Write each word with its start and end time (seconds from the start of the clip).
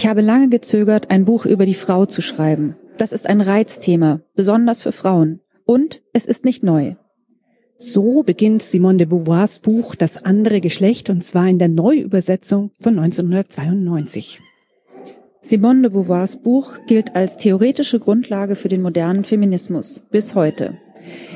Ich 0.00 0.06
habe 0.06 0.22
lange 0.22 0.48
gezögert, 0.48 1.10
ein 1.10 1.26
Buch 1.26 1.44
über 1.44 1.66
die 1.66 1.74
Frau 1.74 2.06
zu 2.06 2.22
schreiben. 2.22 2.74
Das 2.96 3.12
ist 3.12 3.28
ein 3.28 3.42
Reizthema, 3.42 4.22
besonders 4.34 4.80
für 4.80 4.92
Frauen. 4.92 5.40
Und 5.66 6.00
es 6.14 6.24
ist 6.24 6.46
nicht 6.46 6.62
neu. 6.62 6.94
So 7.76 8.22
beginnt 8.22 8.62
Simone 8.62 8.96
de 8.96 9.06
Beauvoirs 9.06 9.58
Buch 9.58 9.94
Das 9.94 10.24
andere 10.24 10.62
Geschlecht 10.62 11.10
und 11.10 11.22
zwar 11.22 11.48
in 11.48 11.58
der 11.58 11.68
Neuübersetzung 11.68 12.70
von 12.78 12.98
1992. 12.98 14.40
Simone 15.42 15.82
de 15.82 15.90
Beauvoirs 15.90 16.36
Buch 16.36 16.78
gilt 16.86 17.14
als 17.14 17.36
theoretische 17.36 17.98
Grundlage 17.98 18.56
für 18.56 18.68
den 18.68 18.80
modernen 18.80 19.24
Feminismus 19.24 20.00
bis 20.10 20.34
heute. 20.34 20.78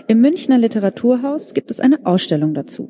Im 0.08 0.22
Münchner 0.22 0.56
Literaturhaus 0.56 1.52
gibt 1.52 1.70
es 1.70 1.80
eine 1.80 2.06
Ausstellung 2.06 2.54
dazu. 2.54 2.88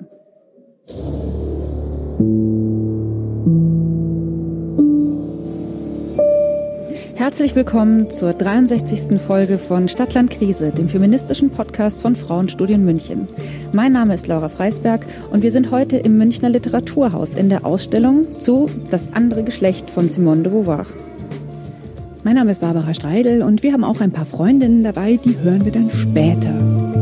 Herzlich 7.24 7.56
willkommen 7.56 8.10
zur 8.10 8.34
63. 8.34 9.18
Folge 9.18 9.56
von 9.56 9.88
Stadtland 9.88 10.30
Krise, 10.30 10.72
dem 10.72 10.90
feministischen 10.90 11.48
Podcast 11.48 12.02
von 12.02 12.16
Frauenstudien 12.16 12.84
München. 12.84 13.26
Mein 13.72 13.94
Name 13.94 14.12
ist 14.12 14.26
Laura 14.26 14.50
Freisberg 14.50 15.06
und 15.30 15.42
wir 15.42 15.50
sind 15.50 15.70
heute 15.70 15.96
im 15.96 16.18
Münchner 16.18 16.50
Literaturhaus 16.50 17.34
in 17.34 17.48
der 17.48 17.64
Ausstellung 17.64 18.38
zu 18.38 18.68
Das 18.90 19.14
andere 19.14 19.42
Geschlecht 19.42 19.90
von 19.90 20.06
Simone 20.06 20.42
de 20.42 20.52
Beauvoir. 20.52 20.84
Mein 22.24 22.34
Name 22.34 22.50
ist 22.50 22.60
Barbara 22.60 22.92
Streidel 22.92 23.42
und 23.42 23.62
wir 23.62 23.72
haben 23.72 23.84
auch 23.84 24.02
ein 24.02 24.12
paar 24.12 24.26
Freundinnen 24.26 24.84
dabei, 24.84 25.18
die 25.24 25.38
hören 25.38 25.64
wir 25.64 25.72
dann 25.72 25.90
später. 25.90 26.93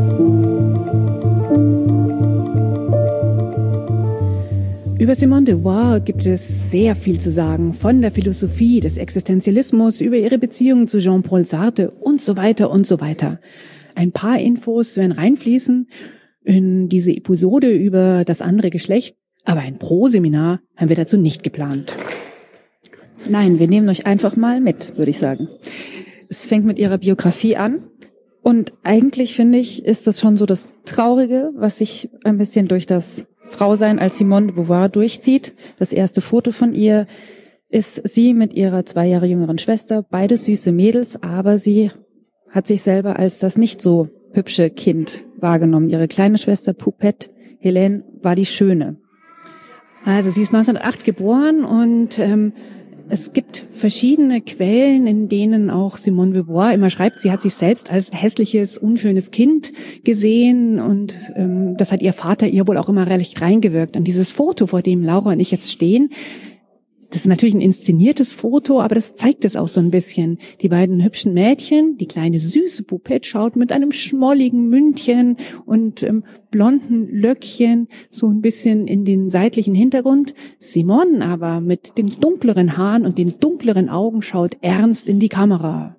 Über 5.03 5.15
Simone 5.15 5.43
de 5.43 5.55
Beauvoir 5.55 5.99
gibt 5.99 6.25
es 6.25 6.71
sehr 6.71 6.95
viel 6.95 7.19
zu 7.19 7.29
sagen, 7.29 7.73
von 7.73 8.01
der 8.01 8.09
Philosophie 8.09 8.79
des 8.79 8.95
Existenzialismus 8.95 9.99
über 9.99 10.15
ihre 10.15 10.37
Beziehung 10.37 10.87
zu 10.87 10.99
Jean-Paul 10.99 11.43
Sartre 11.43 11.91
und 11.91 12.21
so 12.21 12.37
weiter 12.37 12.71
und 12.71 12.87
so 12.87 13.01
weiter. 13.01 13.41
Ein 13.95 14.13
paar 14.13 14.39
Infos 14.39 14.95
werden 14.95 15.11
reinfließen 15.11 15.89
in 16.45 16.87
diese 16.87 17.11
Episode 17.11 17.69
über 17.69 18.23
das 18.23 18.41
andere 18.41 18.69
Geschlecht, 18.69 19.17
aber 19.43 19.59
ein 19.59 19.77
Pro-Seminar 19.77 20.61
haben 20.77 20.87
wir 20.87 20.95
dazu 20.95 21.17
nicht 21.17 21.43
geplant. 21.43 21.91
Nein, 23.29 23.59
wir 23.59 23.67
nehmen 23.67 23.89
euch 23.89 24.05
einfach 24.05 24.37
mal 24.37 24.61
mit, 24.61 24.97
würde 24.97 25.11
ich 25.11 25.17
sagen. 25.17 25.49
Es 26.29 26.39
fängt 26.39 26.63
mit 26.63 26.79
ihrer 26.79 26.99
Biografie 26.99 27.57
an. 27.57 27.79
Und 28.43 28.73
eigentlich 28.83 29.33
finde 29.35 29.57
ich, 29.57 29.85
ist 29.85 30.05
das 30.05 30.19
schon 30.19 30.35
so 30.35 30.45
das 30.45 30.67
Traurige, 30.83 31.51
was 31.55 31.77
sich 31.77 32.09
ein 32.25 32.37
bisschen 32.37 32.67
durch 32.67 32.85
das 32.85 33.25
Frau 33.41 33.75
sein 33.75 33.99
als 33.99 34.17
Simone 34.17 34.47
de 34.47 34.55
Beauvoir 34.55 34.89
durchzieht. 34.89 35.53
Das 35.79 35.93
erste 35.93 36.19
Foto 36.19 36.51
von 36.51 36.73
ihr 36.73 37.05
ist 37.69 38.05
sie 38.07 38.33
mit 38.33 38.53
ihrer 38.53 38.85
zwei 38.85 39.07
Jahre 39.07 39.27
jüngeren 39.27 39.57
Schwester, 39.57 40.03
beide 40.03 40.37
süße 40.37 40.73
Mädels, 40.73 41.23
aber 41.23 41.57
sie 41.57 41.91
hat 42.51 42.67
sich 42.67 42.81
selber 42.81 43.17
als 43.17 43.39
das 43.39 43.57
nicht 43.57 43.81
so 43.81 44.09
hübsche 44.33 44.69
Kind 44.69 45.23
wahrgenommen. 45.37 45.89
Ihre 45.89 46.09
kleine 46.09 46.37
Schwester 46.37 46.73
Poupette, 46.73 47.29
Helene, 47.59 48.03
war 48.21 48.35
die 48.35 48.45
Schöne. 48.45 48.97
Also 50.03 50.31
sie 50.31 50.41
ist 50.41 50.53
1908 50.53 51.05
geboren 51.05 51.63
und 51.63 52.19
ähm, 52.19 52.51
es 53.09 53.33
gibt 53.33 53.57
verschiedene 53.57 54.41
Quellen, 54.41 55.07
in 55.07 55.27
denen 55.27 55.69
auch 55.69 55.97
Simone 55.97 56.33
de 56.33 56.41
Beauvoir 56.43 56.73
immer 56.73 56.89
schreibt, 56.89 57.19
sie 57.19 57.31
hat 57.31 57.41
sich 57.41 57.53
selbst 57.53 57.91
als 57.91 58.11
hässliches, 58.13 58.77
unschönes 58.77 59.31
Kind 59.31 59.73
gesehen 60.03 60.79
und 60.79 61.13
ähm, 61.35 61.75
das 61.77 61.91
hat 61.91 62.01
ihr 62.01 62.13
Vater 62.13 62.47
ihr 62.47 62.67
wohl 62.67 62.77
auch 62.77 62.89
immer 62.89 63.07
recht 63.07 63.41
reingewirkt. 63.41 63.97
Und 63.97 64.05
dieses 64.05 64.31
Foto, 64.31 64.67
vor 64.67 64.81
dem 64.81 65.03
Laura 65.03 65.31
und 65.31 65.39
ich 65.39 65.51
jetzt 65.51 65.71
stehen, 65.71 66.09
das 67.13 67.21
ist 67.21 67.27
natürlich 67.27 67.53
ein 67.53 67.61
inszeniertes 67.61 68.33
Foto, 68.33 68.81
aber 68.81 68.95
das 68.95 69.13
zeigt 69.13 69.45
es 69.45 69.55
auch 69.55 69.67
so 69.67 69.79
ein 69.79 69.91
bisschen. 69.91 70.39
Die 70.61 70.67
beiden 70.67 71.03
hübschen 71.03 71.31
Mädchen, 71.31 71.95
die 71.97 72.07
kleine 72.07 72.39
süße 72.39 72.81
Pupette 72.85 73.29
schaut 73.29 73.55
mit 73.55 73.71
einem 73.71 73.91
schmolligen 73.91 74.67
Mündchen 74.67 75.37
und 75.67 76.01
ähm, 76.01 76.23
blonden 76.49 77.07
Löckchen 77.07 77.87
so 78.09 78.29
ein 78.29 78.41
bisschen 78.41 78.87
in 78.87 79.05
den 79.05 79.29
seitlichen 79.29 79.75
Hintergrund. 79.75 80.33
Simon 80.57 81.21
aber 81.21 81.61
mit 81.61 81.99
den 81.99 82.19
dunkleren 82.19 82.77
Haaren 82.77 83.05
und 83.05 83.19
den 83.19 83.39
dunkleren 83.39 83.89
Augen 83.89 84.23
schaut 84.23 84.57
ernst 84.61 85.07
in 85.07 85.19
die 85.19 85.29
Kamera. 85.29 85.97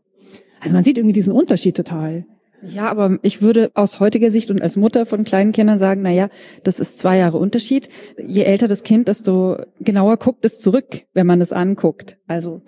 Also 0.59 0.75
man 0.75 0.83
sieht 0.83 0.99
irgendwie 0.99 1.13
diesen 1.13 1.33
Unterschied 1.33 1.77
total. 1.77 2.27
Ja, 2.63 2.91
aber 2.91 3.19
ich 3.23 3.43
würde 3.43 3.71
aus 3.75 4.01
heutiger 4.01 4.31
Sicht 4.31 4.51
und 4.51 4.63
als 4.63 4.77
Mutter 4.77 5.07
von 5.07 5.25
kleinen 5.25 5.53
Kindern 5.53 5.79
sagen, 5.79 6.03
na 6.03 6.11
ja, 6.11 6.29
das 6.63 6.81
ist 6.81 6.99
zwei 6.99 7.19
Jahre 7.19 7.39
Unterschied. 7.39 7.89
Je 8.19 8.43
älter 8.43 8.69
das 8.69 8.83
Kind, 8.83 9.09
desto 9.09 9.57
genauer 9.81 10.17
guckt 10.17 10.45
es 10.45 10.61
zurück, 10.61 11.05
wenn 11.13 11.27
man 11.27 11.41
es 11.41 11.53
anguckt. 11.53 12.19
Also 12.27 12.63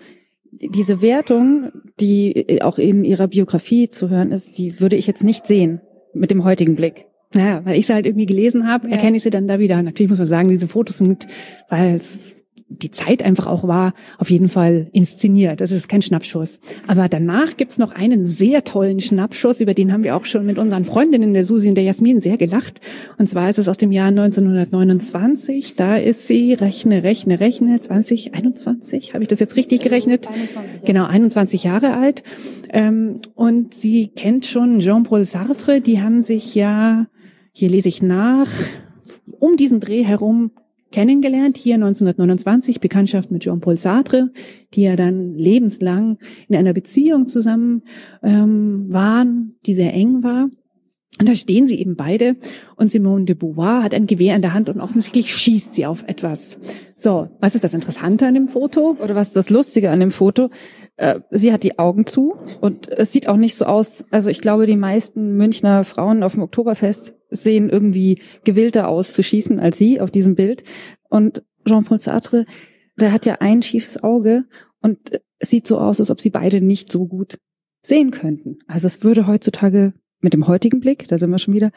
diese 0.51 1.03
Wertung, 1.03 1.71
die 2.01 2.61
auch 2.63 2.79
in 2.79 3.05
ihrer 3.05 3.29
Biografie 3.29 3.89
zu 3.89 4.11
hören 4.11 4.33
ist, 4.33 4.59
die 4.59 4.81
würde 4.81 4.97
ich 4.97 5.07
jetzt 5.07 5.25
nicht 5.25 5.47
sehen 5.47 5.81
mit 6.15 6.31
dem 6.31 6.45
heutigen 6.45 6.77
Blick. 6.77 7.07
Ja, 7.35 7.65
weil 7.65 7.79
ich 7.79 7.87
sie 7.87 7.95
halt 7.95 8.07
irgendwie 8.07 8.27
gelesen 8.27 8.69
habe, 8.69 8.89
erkenne 8.89 9.17
ich 9.17 9.23
sie 9.23 9.31
dann 9.31 9.49
da 9.49 9.59
wieder. 9.59 9.83
Natürlich 9.83 10.11
muss 10.11 10.19
man 10.19 10.29
sagen, 10.29 10.49
diese 10.49 10.69
Fotos 10.69 10.99
sind, 10.99 11.27
weil 11.69 12.01
die 12.69 12.91
Zeit 12.91 13.23
einfach 13.23 13.47
auch 13.47 13.69
war, 13.69 13.95
auf 14.19 14.29
jeden 14.29 14.49
Fall 14.49 14.89
inszeniert. 14.93 15.61
Das 15.61 15.71
ist 15.71 15.89
kein 15.89 16.03
Schnappschuss. 16.03 16.59
Aber 16.89 17.09
danach 17.09 17.57
gibt's 17.57 17.79
noch 17.79 17.93
einen 17.93 18.27
sehr 18.27 18.65
tollen 18.65 19.01
Schnappschuss, 19.01 19.61
über 19.61 19.73
den 19.73 19.93
haben 19.93 20.03
wir 20.03 20.17
auch 20.17 20.25
schon 20.25 20.45
mit 20.45 20.59
unseren 20.59 20.85
Freundinnen, 20.85 21.33
der 21.33 21.45
Susi 21.45 21.69
und 21.69 21.77
der 21.77 21.85
Jasmin, 21.85 22.21
sehr 22.21 22.37
gelacht. 22.37 22.81
Und 23.19 23.29
zwar 23.29 23.49
ist 23.49 23.59
es 23.59 23.69
aus 23.69 23.77
dem 23.77 23.93
Jahr 23.93 24.09
1929. 24.09 25.77
Da 25.77 25.97
ist 25.97 26.27
sie, 26.27 26.55
rechne, 26.55 27.05
rechne, 27.05 27.39
rechne, 27.39 27.79
2021, 27.79 29.15
habe 29.15 29.23
ich 29.23 29.29
das 29.29 29.39
jetzt 29.39 29.55
richtig 29.55 29.81
gerechnet? 29.81 30.27
21, 30.27 30.83
Genau, 30.85 31.07
21 31.07 31.65
Jahre 31.65 31.97
alt. 31.97 32.25
Ähm, 32.73 33.17
und 33.37 33.75
sie 33.75 34.09
kennt 34.09 34.45
schon 34.45 34.81
Jean-Paul 34.81 35.25
Sartre. 35.25 35.81
Die 35.81 36.01
haben 36.01 36.21
sich 36.21 36.57
ja, 36.57 37.07
hier 37.53 37.71
lese 37.71 37.89
ich 37.89 38.03
nach, 38.03 38.49
um 39.39 39.57
diesen 39.57 39.79
Dreh 39.79 40.03
herum 40.03 40.51
kennengelernt, 40.97 41.59
hier 41.59 41.75
1929, 41.75 42.81
Bekanntschaft 42.81 43.31
mit 43.31 43.43
Jean-Paul 43.43 43.77
Sartre, 43.77 44.31
die 44.73 44.85
ja 44.85 44.97
dann 44.97 45.35
lebenslang 45.35 46.17
in 46.49 46.57
einer 46.57 46.73
Beziehung 46.73 47.29
zusammen 47.29 47.83
ähm, 48.23 48.91
waren, 48.91 49.59
die 49.67 49.75
sehr 49.75 49.93
eng 49.93 50.23
war. 50.23 50.49
Und 51.19 51.29
da 51.29 51.35
stehen 51.35 51.67
sie 51.67 51.79
eben 51.79 51.97
beide 51.97 52.37
und 52.77 52.91
Simone 52.91 53.25
de 53.25 53.35
Beauvoir 53.35 53.83
hat 53.83 53.95
ein 53.95 54.07
Gewehr 54.07 54.37
in 54.37 54.43
der 54.43 54.53
Hand 54.53 54.69
und 54.69 54.81
offensichtlich 54.81 55.35
schießt 55.35 55.75
sie 55.75 55.87
auf 55.87 56.05
etwas. 56.07 56.59
So, 56.95 57.31
was 57.41 57.55
ist 57.55 57.65
das 57.65 57.73
Interessante 57.73 58.27
an 58.27 58.35
dem 58.35 58.49
Foto? 58.49 58.97
Oder 59.01 59.15
was 59.15 59.29
ist 59.29 59.37
das 59.37 59.49
Lustige 59.49 59.91
an 59.91 60.01
dem 60.01 60.11
Foto? 60.11 60.51
Äh, 60.97 61.21
sie 61.31 61.53
hat 61.53 61.63
die 61.63 61.79
Augen 61.79 62.07
zu 62.07 62.37
und 62.61 62.89
es 62.89 63.13
sieht 63.13 63.29
auch 63.29 63.39
nicht 63.39 63.55
so 63.55 63.65
aus. 63.65 64.05
Also 64.11 64.29
ich 64.29 64.43
glaube, 64.43 64.67
die 64.67 64.77
meisten 64.77 65.37
Münchner 65.39 65.85
Frauen 65.85 66.23
auf 66.23 66.35
dem 66.35 66.43
Oktoberfest 66.43 67.15
sehen 67.31 67.71
irgendwie 67.71 68.21
gewillter 68.45 68.89
aus 68.89 69.15
zu 69.15 69.23
schießen 69.23 69.59
als 69.59 69.79
sie 69.79 70.01
auf 70.01 70.11
diesem 70.11 70.35
Bild. 70.35 70.65
Und 71.09 71.43
Jean-Paul 71.67 71.99
Sartre, 71.99 72.45
der 73.01 73.13
hat 73.13 73.25
ja 73.25 73.37
ein 73.41 73.63
schiefes 73.63 74.03
Auge 74.03 74.45
und 74.83 74.99
es 75.39 75.51
sieht 75.51 75.67
so 75.67 75.79
aus, 75.79 75.99
als 75.99 76.11
ob 76.11 76.21
sie 76.21 76.31
beide 76.31 76.61
nicht 76.61 76.93
so 76.93 77.07
gut 77.07 77.39
sehen 77.83 78.11
könnten. 78.11 78.59
Also 78.67 78.87
es 78.87 79.03
würde 79.03 79.27
heutzutage 79.27 79.95
mit 80.27 80.35
dem 80.35 80.49
heutigen 80.49 80.81
Blick, 80.81 81.07
da 81.07 81.19
sind 81.19 81.31
wir 81.31 81.39
schon 81.39 81.55
wieder, 81.55 81.71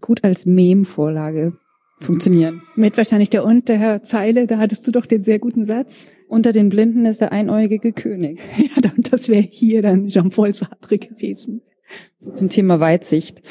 gut 0.00 0.24
als 0.24 0.46
Mem-Vorlage 0.46 1.52
funktionieren. 1.98 2.62
Mit 2.74 2.96
wahrscheinlich 2.96 3.28
der 3.28 3.44
Unterzeile, 3.44 4.46
da 4.46 4.56
hattest 4.56 4.86
du 4.86 4.90
doch 4.90 5.04
den 5.04 5.22
sehr 5.22 5.38
guten 5.38 5.66
Satz. 5.66 6.06
Unter 6.26 6.52
den 6.52 6.70
Blinden 6.70 7.04
ist 7.04 7.20
der 7.20 7.30
einäugige 7.30 7.92
König. 7.92 8.40
Ja, 8.56 8.80
dann, 8.80 9.02
das 9.10 9.28
wäre 9.28 9.42
hier 9.42 9.82
dann 9.82 10.08
Jean-Paul 10.08 10.54
Sartre 10.54 10.96
gewesen. 10.96 11.60
So 12.18 12.32
zum 12.32 12.48
Thema 12.48 12.80
Weitsicht. 12.80 13.42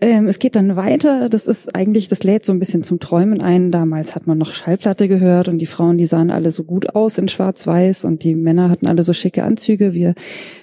Ähm, 0.00 0.26
es 0.26 0.40
geht 0.40 0.56
dann 0.56 0.74
weiter. 0.74 1.28
Das 1.28 1.46
ist 1.46 1.72
eigentlich, 1.76 2.08
das 2.08 2.24
lädt 2.24 2.44
so 2.44 2.52
ein 2.52 2.58
bisschen 2.58 2.82
zum 2.82 2.98
Träumen 2.98 3.40
ein. 3.40 3.70
Damals 3.70 4.16
hat 4.16 4.26
man 4.26 4.36
noch 4.36 4.52
Schallplatte 4.52 5.06
gehört 5.06 5.46
und 5.46 5.58
die 5.58 5.66
Frauen, 5.66 5.96
die 5.96 6.06
sahen 6.06 6.32
alle 6.32 6.50
so 6.50 6.64
gut 6.64 6.96
aus 6.96 7.18
in 7.18 7.28
Schwarz-Weiß 7.28 8.04
und 8.04 8.24
die 8.24 8.34
Männer 8.34 8.68
hatten 8.68 8.88
alle 8.88 9.04
so 9.04 9.12
schicke 9.12 9.44
Anzüge. 9.44 9.94
Wir, 9.94 10.14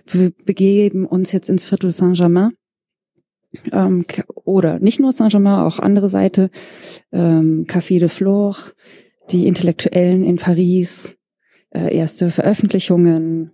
wir 0.07 0.33
begeben 0.45 1.06
uns 1.06 1.31
jetzt 1.31 1.50
ins 1.50 1.63
Viertel 1.63 1.89
Saint-Germain 1.89 2.51
ähm, 3.71 4.05
oder 4.44 4.79
nicht 4.79 4.99
nur 4.99 5.11
Saint-Germain, 5.11 5.65
auch 5.65 5.79
andere 5.79 6.09
Seite, 6.09 6.49
ähm, 7.11 7.65
Café 7.67 7.99
de 7.99 8.09
Flore, 8.09 8.57
die 9.31 9.47
Intellektuellen 9.47 10.23
in 10.23 10.38
Paris, 10.38 11.17
äh, 11.71 11.95
erste 11.95 12.29
Veröffentlichungen, 12.29 13.51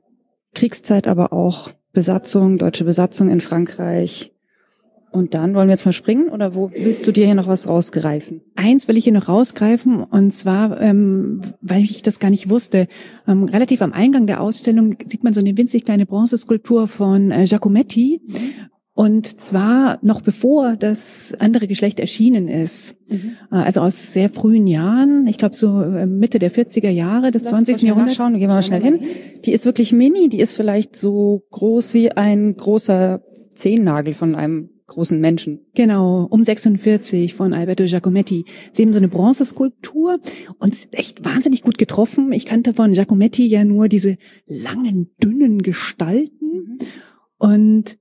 Kriegszeit 0.54 1.08
aber 1.08 1.34
auch, 1.34 1.72
Besatzung, 1.94 2.58
deutsche 2.58 2.86
Besatzung 2.86 3.30
in 3.30 3.40
Frankreich. 3.40 4.32
Und 5.12 5.36
dann 5.36 5.54
wollen 5.54 5.68
wir 5.68 5.74
jetzt 5.74 5.86
mal 5.86 5.94
springen 5.94 6.30
oder 6.30 6.56
wo 6.56 6.72
willst 6.72 7.06
du 7.06 7.12
dir 7.12 7.26
hier 7.26 7.36
noch 7.36 7.48
was 7.48 7.68
rausgreifen? 7.68 8.42
Eins 8.56 8.88
will 8.88 8.98
ich 8.98 9.04
hier 9.04 9.14
noch 9.14 9.28
rausgreifen 9.28 10.04
und 10.04 10.34
zwar, 10.34 10.82
ähm, 10.82 11.42
weil 11.62 11.84
ich 11.84 12.02
das 12.02 12.18
gar 12.18 12.32
nicht 12.32 12.50
wusste. 12.50 12.88
Ähm, 13.28 13.44
relativ 13.44 13.84
am 13.84 13.94
Eingang 13.94 14.26
der 14.26 14.42
Ausstellung 14.42 14.96
sieht 15.06 15.24
man 15.24 15.32
so 15.34 15.40
eine 15.40 15.56
winzig 15.56 15.86
kleine 15.86 16.08
Bronzeskulptur 16.08 16.88
von 16.88 17.30
äh, 17.30 17.44
Giacometti. 17.44 18.22
Mhm 18.26 18.73
Und 18.96 19.42
zwar 19.42 19.98
noch 20.04 20.22
bevor 20.22 20.76
das 20.76 21.34
andere 21.40 21.68
Geschlecht 21.68 22.00
erschienen 22.00 22.48
ist. 22.48 22.96
Mhm. 23.10 23.38
Also 23.50 23.82
aus 23.82 24.14
sehr 24.14 24.30
frühen 24.30 24.68
Jahren, 24.68 25.26
ich 25.26 25.40
glaube 25.40 25.56
so 25.56 25.82
äh, 25.82 26.06
Mitte 26.06 26.38
der 26.38 26.52
40er 26.52 26.90
Jahre 26.90 27.32
des 27.32 27.42
Lass 27.44 27.52
20. 27.52 27.82
Jahrhunderts. 27.82 28.16
Schauen, 28.16 28.34
gehen 28.34 28.42
wir 28.42 28.50
mal 28.50 28.62
schnell 28.62 28.84
hin. 28.84 29.00
Die 29.46 29.52
ist 29.52 29.66
wirklich 29.66 29.94
mini, 29.94 30.30
die 30.30 30.40
ist 30.40 30.56
vielleicht 30.56 30.96
so 30.96 31.42
groß 31.50 31.96
wie 31.96 32.12
ein 32.12 32.56
großer 32.56 33.24
Zehennagel 33.56 34.14
von 34.14 34.36
einem 34.36 34.70
großen 34.86 35.20
Menschen. 35.20 35.66
Genau, 35.74 36.28
um 36.30 36.44
46 36.44 37.34
von 37.34 37.54
Alberto 37.54 37.86
Giacometti. 37.86 38.46
Sie 38.74 38.84
haben 38.84 38.94
so 38.94 39.00
eine 39.00 39.08
Bronzeskulptur 39.08 40.20
und 40.60 40.78
echt 40.92 41.26
wahnsinnig 41.26 41.64
gut 41.64 41.80
getroffen. 41.80 42.32
Ich 42.32 42.46
kannte 42.46 42.76
von 42.76 42.92
Giacometti 42.92 43.48
ja 43.48 43.66
nur 43.66 43.88
diese 43.88 44.18
langen, 44.46 45.16
dünnen 45.22 45.64
Gestalten. 45.64 46.46
Mhm. 46.46 46.78
Und 47.38 47.98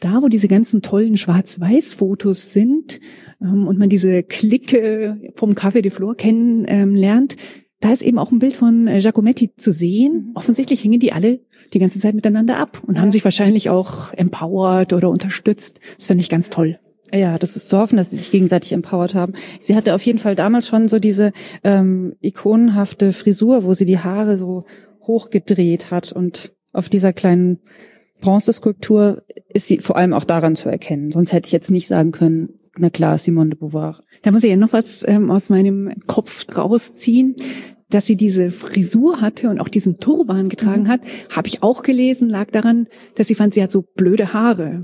da, 0.00 0.22
wo 0.22 0.28
diese 0.28 0.48
ganzen 0.48 0.82
tollen 0.82 1.16
Schwarz-Weiß-Fotos 1.16 2.52
sind 2.52 3.00
ähm, 3.40 3.66
und 3.66 3.78
man 3.78 3.88
diese 3.88 4.22
Clique 4.22 5.32
vom 5.34 5.52
Café 5.52 5.82
de 5.82 5.90
Flor 5.90 6.14
kennenlernt, 6.16 7.34
ähm, 7.34 7.62
da 7.80 7.92
ist 7.92 8.02
eben 8.02 8.18
auch 8.18 8.32
ein 8.32 8.38
Bild 8.38 8.56
von 8.56 8.88
äh, 8.88 8.98
Giacometti 9.00 9.54
zu 9.56 9.70
sehen. 9.70 10.28
Mhm. 10.28 10.32
Offensichtlich 10.34 10.80
hingen 10.80 11.00
die 11.00 11.12
alle 11.12 11.40
die 11.74 11.78
ganze 11.78 12.00
Zeit 12.00 12.14
miteinander 12.14 12.56
ab 12.56 12.82
und 12.86 12.94
ja. 12.94 13.00
haben 13.00 13.12
sich 13.12 13.24
wahrscheinlich 13.24 13.70
auch 13.70 14.12
empowert 14.14 14.92
oder 14.92 15.10
unterstützt. 15.10 15.80
Das 15.96 16.06
finde 16.06 16.22
ich 16.22 16.30
ganz 16.30 16.50
toll. 16.50 16.78
Ja, 17.12 17.38
das 17.38 17.54
ist 17.54 17.68
zu 17.68 17.78
hoffen, 17.78 17.96
dass 17.96 18.10
sie 18.10 18.16
sich 18.16 18.30
gegenseitig 18.30 18.72
empowert 18.72 19.14
haben. 19.14 19.34
Sie 19.60 19.76
hatte 19.76 19.94
auf 19.94 20.02
jeden 20.02 20.18
Fall 20.18 20.34
damals 20.34 20.66
schon 20.66 20.88
so 20.88 20.98
diese 20.98 21.32
ähm, 21.62 22.16
ikonenhafte 22.20 23.12
Frisur, 23.12 23.64
wo 23.64 23.74
sie 23.74 23.84
die 23.84 23.98
Haare 23.98 24.36
so 24.36 24.64
hochgedreht 25.02 25.90
hat 25.90 26.12
und 26.12 26.52
auf 26.72 26.88
dieser 26.88 27.12
kleinen 27.12 27.60
Bronzeskulptur 28.20 29.22
ist 29.56 29.68
sie 29.68 29.78
vor 29.78 29.96
allem 29.96 30.12
auch 30.12 30.24
daran 30.24 30.54
zu 30.54 30.68
erkennen. 30.68 31.10
Sonst 31.10 31.32
hätte 31.32 31.46
ich 31.46 31.52
jetzt 31.52 31.70
nicht 31.70 31.88
sagen 31.88 32.12
können, 32.12 32.50
na 32.78 32.90
klar, 32.90 33.18
Simone 33.18 33.50
de 33.50 33.58
Beauvoir. 33.58 34.00
Da 34.22 34.30
muss 34.30 34.44
ich 34.44 34.50
ja 34.50 34.56
noch 34.56 34.72
was 34.72 35.02
ähm, 35.08 35.30
aus 35.30 35.50
meinem 35.50 35.92
Kopf 36.06 36.46
rausziehen. 36.56 37.34
Dass 37.88 38.04
sie 38.04 38.16
diese 38.16 38.50
Frisur 38.50 39.20
hatte 39.20 39.48
und 39.48 39.60
auch 39.60 39.68
diesen 39.68 40.00
Turban 40.00 40.48
getragen 40.48 40.84
mhm. 40.84 40.88
hat, 40.88 41.00
habe 41.34 41.46
ich 41.46 41.62
auch 41.62 41.84
gelesen, 41.84 42.28
lag 42.28 42.50
daran, 42.50 42.88
dass 43.14 43.28
sie 43.28 43.36
fand, 43.36 43.54
sie 43.54 43.62
hat 43.62 43.70
so 43.70 43.82
blöde 43.82 44.32
Haare 44.32 44.82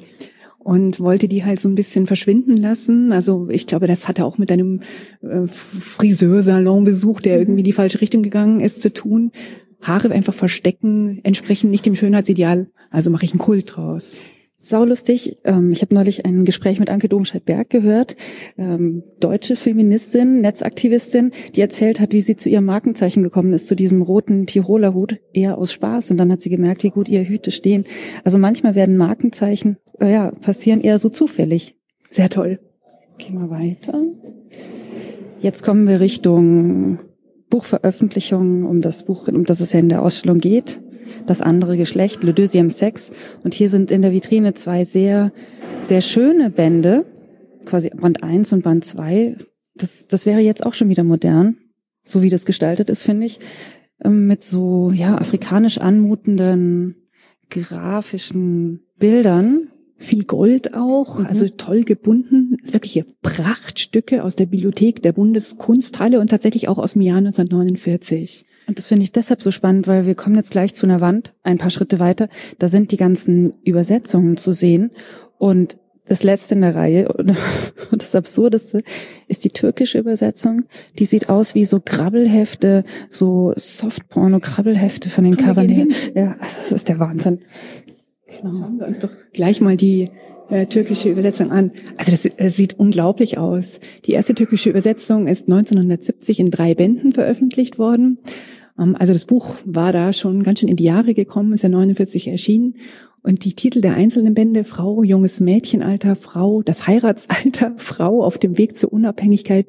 und 0.60 1.00
wollte 1.00 1.26
die 1.26 1.44
halt 1.44 1.58
so 1.58 1.68
ein 1.68 1.74
bisschen 1.74 2.06
verschwinden 2.06 2.56
lassen. 2.56 3.10
Also 3.10 3.48
ich 3.50 3.66
glaube, 3.66 3.88
das 3.88 4.06
hatte 4.06 4.24
auch 4.24 4.38
mit 4.38 4.52
einem 4.52 4.80
äh, 5.20 5.44
Friseursalonbesuch, 5.46 7.20
der 7.20 7.34
mhm. 7.34 7.40
irgendwie 7.40 7.62
die 7.64 7.72
falsche 7.72 8.00
Richtung 8.00 8.22
gegangen 8.22 8.60
ist, 8.60 8.82
zu 8.82 8.92
tun. 8.92 9.32
Haare 9.80 10.12
einfach 10.12 10.34
verstecken, 10.34 11.18
entsprechen 11.24 11.70
nicht 11.70 11.84
dem 11.84 11.96
Schönheitsideal. 11.96 12.70
Also 12.90 13.10
mache 13.10 13.24
ich 13.24 13.32
einen 13.32 13.40
Kult 13.40 13.74
draus. 13.74 14.20
Saulustig. 14.64 15.38
Ähm, 15.42 15.72
ich 15.72 15.82
habe 15.82 15.92
neulich 15.92 16.24
ein 16.24 16.44
Gespräch 16.44 16.78
mit 16.78 16.88
Anke 16.88 17.08
Domscheit-Berg 17.08 17.68
gehört, 17.68 18.14
ähm, 18.56 19.02
deutsche 19.18 19.56
Feministin, 19.56 20.40
Netzaktivistin, 20.40 21.32
die 21.56 21.60
erzählt 21.60 21.98
hat, 21.98 22.12
wie 22.12 22.20
sie 22.20 22.36
zu 22.36 22.48
ihrem 22.48 22.66
Markenzeichen 22.66 23.24
gekommen 23.24 23.52
ist, 23.54 23.66
zu 23.66 23.74
diesem 23.74 24.02
roten 24.02 24.46
Tiroler 24.46 24.94
Hut, 24.94 25.18
eher 25.32 25.58
aus 25.58 25.72
Spaß. 25.72 26.12
Und 26.12 26.18
dann 26.18 26.30
hat 26.30 26.42
sie 26.42 26.48
gemerkt, 26.48 26.84
wie 26.84 26.90
gut 26.90 27.08
ihre 27.08 27.28
Hüte 27.28 27.50
stehen. 27.50 27.82
Also 28.22 28.38
manchmal 28.38 28.76
werden 28.76 28.96
Markenzeichen, 28.96 29.78
äh, 29.98 30.12
ja, 30.12 30.30
passieren 30.30 30.80
eher 30.80 31.00
so 31.00 31.08
zufällig. 31.08 31.74
Sehr 32.08 32.30
toll. 32.30 32.60
Gehen 33.18 33.34
wir 33.34 33.50
weiter. 33.50 34.00
Jetzt 35.40 35.64
kommen 35.64 35.88
wir 35.88 35.98
Richtung 35.98 37.00
Buchveröffentlichung, 37.50 38.64
um 38.64 38.80
das 38.80 39.02
Buch, 39.02 39.26
um 39.26 39.42
das 39.42 39.58
es 39.58 39.72
ja 39.72 39.80
in 39.80 39.88
der 39.88 40.02
Ausstellung 40.02 40.38
geht 40.38 40.80
das 41.26 41.40
andere 41.40 41.76
Geschlecht, 41.76 42.22
Le 42.22 42.32
Deuxième 42.32 42.70
Sex. 42.70 43.12
Und 43.44 43.54
hier 43.54 43.68
sind 43.68 43.90
in 43.90 44.02
der 44.02 44.12
Vitrine 44.12 44.54
zwei 44.54 44.84
sehr, 44.84 45.32
sehr 45.80 46.00
schöne 46.00 46.50
Bände, 46.50 47.04
quasi 47.64 47.90
Band 47.90 48.22
1 48.22 48.52
und 48.52 48.62
Band 48.62 48.84
2. 48.84 49.36
Das, 49.74 50.06
das 50.08 50.26
wäre 50.26 50.40
jetzt 50.40 50.64
auch 50.64 50.74
schon 50.74 50.88
wieder 50.88 51.04
modern, 51.04 51.56
so 52.02 52.22
wie 52.22 52.28
das 52.28 52.44
gestaltet 52.44 52.90
ist, 52.90 53.02
finde 53.02 53.26
ich, 53.26 53.40
ähm, 54.04 54.26
mit 54.26 54.42
so, 54.42 54.90
ja, 54.90 55.16
afrikanisch 55.16 55.78
anmutenden, 55.78 56.96
grafischen 57.50 58.80
Bildern. 58.98 59.68
Viel 59.96 60.24
Gold 60.24 60.74
auch, 60.74 61.20
mhm. 61.20 61.26
also 61.26 61.48
toll 61.48 61.84
gebunden. 61.84 62.56
Wirkliche 62.64 63.06
Prachtstücke 63.22 64.24
aus 64.24 64.34
der 64.34 64.46
Bibliothek 64.46 65.00
der 65.00 65.12
Bundeskunsthalle 65.12 66.18
und 66.18 66.30
tatsächlich 66.30 66.68
auch 66.68 66.78
aus 66.78 66.94
dem 66.94 67.02
Jahr 67.02 67.18
1949. 67.18 68.46
Und 68.66 68.78
das 68.78 68.88
finde 68.88 69.02
ich 69.02 69.12
deshalb 69.12 69.42
so 69.42 69.50
spannend, 69.50 69.86
weil 69.86 70.06
wir 70.06 70.14
kommen 70.14 70.36
jetzt 70.36 70.50
gleich 70.50 70.74
zu 70.74 70.86
einer 70.86 71.00
Wand, 71.00 71.34
ein 71.42 71.58
paar 71.58 71.70
Schritte 71.70 71.98
weiter. 71.98 72.28
Da 72.58 72.68
sind 72.68 72.92
die 72.92 72.96
ganzen 72.96 73.54
Übersetzungen 73.64 74.36
zu 74.36 74.52
sehen. 74.52 74.90
Und 75.38 75.78
das 76.06 76.22
letzte 76.24 76.54
in 76.54 76.62
der 76.62 76.74
Reihe 76.74 77.08
und 77.92 78.02
das 78.02 78.14
Absurdeste 78.14 78.82
ist 79.28 79.44
die 79.44 79.50
türkische 79.50 79.98
Übersetzung. 79.98 80.62
Die 80.98 81.04
sieht 81.04 81.28
aus 81.28 81.54
wie 81.54 81.64
so 81.64 81.80
Krabbelhefte, 81.84 82.84
so 83.10 83.52
Softporno-Krabbelhefte 83.56 85.10
von 85.10 85.24
den 85.24 85.36
Covern 85.36 85.68
her. 85.68 85.86
Ja, 86.14 86.36
das 86.40 86.72
ist 86.72 86.88
der 86.88 86.98
Wahnsinn. 86.98 87.40
Genau. 88.26 88.60
Schauen 88.60 88.78
wir 88.78 88.86
uns 88.86 88.98
doch 88.98 89.10
gleich 89.32 89.60
mal 89.60 89.76
die 89.76 90.10
äh, 90.52 90.66
türkische 90.66 91.10
Übersetzung 91.10 91.50
an. 91.50 91.72
Also 91.96 92.10
das, 92.10 92.28
das 92.36 92.56
sieht 92.56 92.78
unglaublich 92.78 93.38
aus. 93.38 93.80
Die 94.04 94.12
erste 94.12 94.34
türkische 94.34 94.70
Übersetzung 94.70 95.26
ist 95.26 95.48
1970 95.48 96.40
in 96.40 96.50
drei 96.50 96.74
Bänden 96.74 97.12
veröffentlicht 97.12 97.78
worden. 97.78 98.18
Ähm, 98.78 98.94
also 98.98 99.12
das 99.12 99.24
Buch 99.24 99.56
war 99.64 99.92
da 99.92 100.12
schon 100.12 100.42
ganz 100.42 100.60
schön 100.60 100.68
in 100.68 100.76
die 100.76 100.84
Jahre 100.84 101.14
gekommen, 101.14 101.52
ist 101.52 101.62
ja 101.62 101.68
49 101.68 102.28
erschienen. 102.28 102.74
Und 103.22 103.44
die 103.44 103.54
Titel 103.54 103.80
der 103.80 103.94
einzelnen 103.94 104.34
Bände, 104.34 104.64
Frau, 104.64 105.02
junges 105.02 105.40
Mädchenalter, 105.40 106.16
Frau, 106.16 106.62
das 106.62 106.86
Heiratsalter, 106.86 107.72
Frau 107.76 108.22
auf 108.22 108.36
dem 108.36 108.58
Weg 108.58 108.76
zur 108.76 108.92
Unabhängigkeit, 108.92 109.68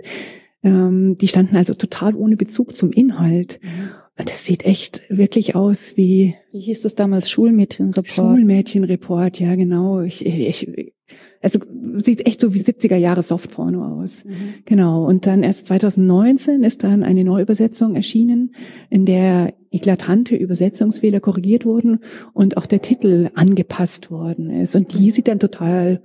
ähm, 0.64 1.16
die 1.16 1.28
standen 1.28 1.56
also 1.56 1.76
total 1.76 2.16
ohne 2.16 2.36
Bezug 2.36 2.76
zum 2.76 2.92
Inhalt. 2.92 3.60
Mhm. 3.62 3.90
Das 4.16 4.46
sieht 4.46 4.64
echt 4.64 5.02
wirklich 5.10 5.56
aus 5.56 5.98
wie. 5.98 6.36
Wie 6.52 6.60
hieß 6.60 6.84
das 6.84 6.94
damals? 6.94 7.32
Schulmädchenreport. 7.32 8.08
Schulmädchenreport, 8.08 9.40
ja 9.40 9.56
genau. 9.56 10.02
Ich, 10.02 10.24
ich, 10.24 10.94
also 11.42 11.60
sieht 12.04 12.26
echt 12.26 12.40
so 12.40 12.54
wie 12.54 12.60
70er 12.60 12.96
Jahre 12.96 13.24
Softporno 13.24 13.98
aus. 13.98 14.24
Mhm. 14.24 14.32
Genau. 14.66 15.06
Und 15.06 15.26
dann 15.26 15.42
erst 15.42 15.66
2019 15.66 16.64
ist 16.64 16.84
dann 16.84 17.04
eine 17.04 17.24
Neuübersetzung 17.24 17.96
erschienen, 17.96 18.54
in 18.92 19.06
der 19.06 19.54
eklatante 19.72 20.36
Übersetzungsfehler 20.36 21.20
korrigiert 21.20 21.66
wurden 21.66 22.00
und 22.34 22.58
auch 22.58 22.68
der 22.68 22.82
Titel 22.82 23.32
angepasst 23.34 24.12
worden 24.12 24.52
ist. 24.52 24.76
Und 24.76 24.94
die 24.98 25.10
sieht 25.10 25.28
dann 25.28 25.40
total 25.40 26.04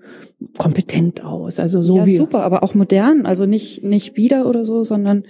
kompetent 0.56 1.22
aus. 1.24 1.60
Also 1.60 1.82
so 1.82 1.98
ja, 1.98 2.06
wie. 2.06 2.16
super, 2.16 2.42
aber 2.42 2.62
auch 2.62 2.74
modern. 2.74 3.26
Also 3.26 3.44
nicht, 3.44 3.84
nicht 3.84 4.16
wieder 4.16 4.46
oder 4.48 4.64
so, 4.64 4.82
sondern 4.82 5.24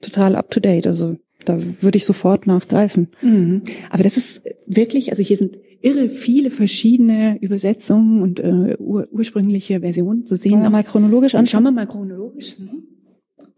total 0.00 0.34
up 0.34 0.50
to 0.50 0.58
date. 0.58 0.88
Also 0.88 1.16
da 1.44 1.58
würde 1.80 1.96
ich 1.96 2.04
sofort 2.04 2.46
nachgreifen. 2.46 3.08
Mhm. 3.22 3.62
Aber 3.90 4.02
das 4.02 4.16
ist 4.16 4.42
wirklich, 4.66 5.10
also 5.10 5.22
hier 5.22 5.36
sind 5.36 5.58
irre 5.80 6.08
viele 6.08 6.50
verschiedene 6.50 7.38
Übersetzungen 7.40 8.22
und 8.22 8.40
äh, 8.40 8.76
ur 8.78 9.06
ursprüngliche 9.10 9.80
Versionen 9.80 10.24
zu 10.24 10.36
sehen. 10.36 10.52
Schauen 10.52 10.62
wir 10.62 10.70
mal 10.70 10.84
chronologisch 10.84 11.34
an. 11.34 11.46
Schauen 11.46 11.64
wir 11.64 11.72
mal 11.72 11.86
chronologisch. 11.86 12.58
Mhm. 12.58 12.84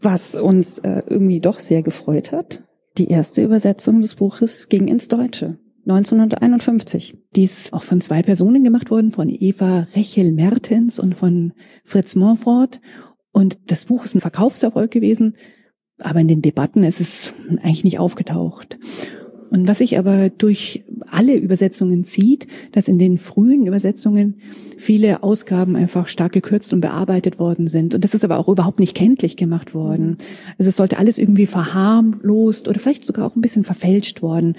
Was 0.01 0.35
uns 0.35 0.79
äh, 0.81 1.03
irgendwie 1.09 1.39
doch 1.39 1.59
sehr 1.59 1.83
gefreut 1.83 2.33
hat, 2.33 2.63
die 2.99 3.09
erste 3.09 3.43
Übersetzung 3.43 4.01
des 4.01 4.15
Buches 4.15 4.69
ging 4.69 4.89
ins 4.89 5.09
Deutsche. 5.09 5.59
1951. 5.89 7.17
Die 7.37 7.45
ist 7.45 7.73
auch 7.73 7.85
von 7.85 8.01
zwei 8.01 8.23
Personen 8.23 8.65
gemacht 8.65 8.91
worden, 8.91 9.13
von 9.13 9.29
Eva 9.29 9.87
Rechel-Mertens 9.95 10.99
und 10.99 11.15
von 11.15 11.53
Fritz 11.85 12.17
Montfort. 12.17 12.81
Und 13.31 13.71
das 13.71 13.85
Buch 13.85 14.05
ist 14.05 14.15
ein 14.17 14.21
Verkaufserfolg 14.21 14.91
gewesen. 14.91 15.37
Aber 15.99 16.21
in 16.21 16.29
den 16.29 16.43
Debatten 16.43 16.83
ist 16.83 17.01
es 17.01 17.35
eigentlich 17.49 17.85
nicht 17.85 17.99
aufgetaucht. 17.99 18.79
Und 19.51 19.69
was 19.69 19.79
sich 19.79 19.99
aber 19.99 20.29
durch 20.31 20.85
alle 21.11 21.37
Übersetzungen 21.37 22.05
zieht, 22.05 22.47
dass 22.73 22.89
in 22.89 22.99
den 22.99 23.19
frühen 23.19 23.67
Übersetzungen 23.67 24.37
viele 24.77 25.23
Ausgaben 25.23 25.77
einfach 25.77 26.09
stark 26.09 26.33
gekürzt 26.33 26.73
und 26.73 26.81
bearbeitet 26.81 27.39
worden 27.39 27.67
sind. 27.67 27.95
Und 27.95 28.05
das 28.05 28.15
ist 28.15 28.25
aber 28.25 28.39
auch 28.39 28.49
überhaupt 28.49 28.81
nicht 28.81 28.97
kenntlich 28.97 29.37
gemacht 29.37 29.75
worden. 29.75 30.17
Also 30.59 30.69
es 30.69 30.77
sollte 30.77 30.99
alles 30.99 31.19
irgendwie 31.19 31.47
verharmlost 31.47 32.69
oder 32.69 32.79
vielleicht 32.79 33.05
sogar 33.05 33.27
auch 33.27 33.37
ein 33.37 33.41
bisschen 33.41 33.65
verfälscht 33.65 34.21
worden. 34.21 34.57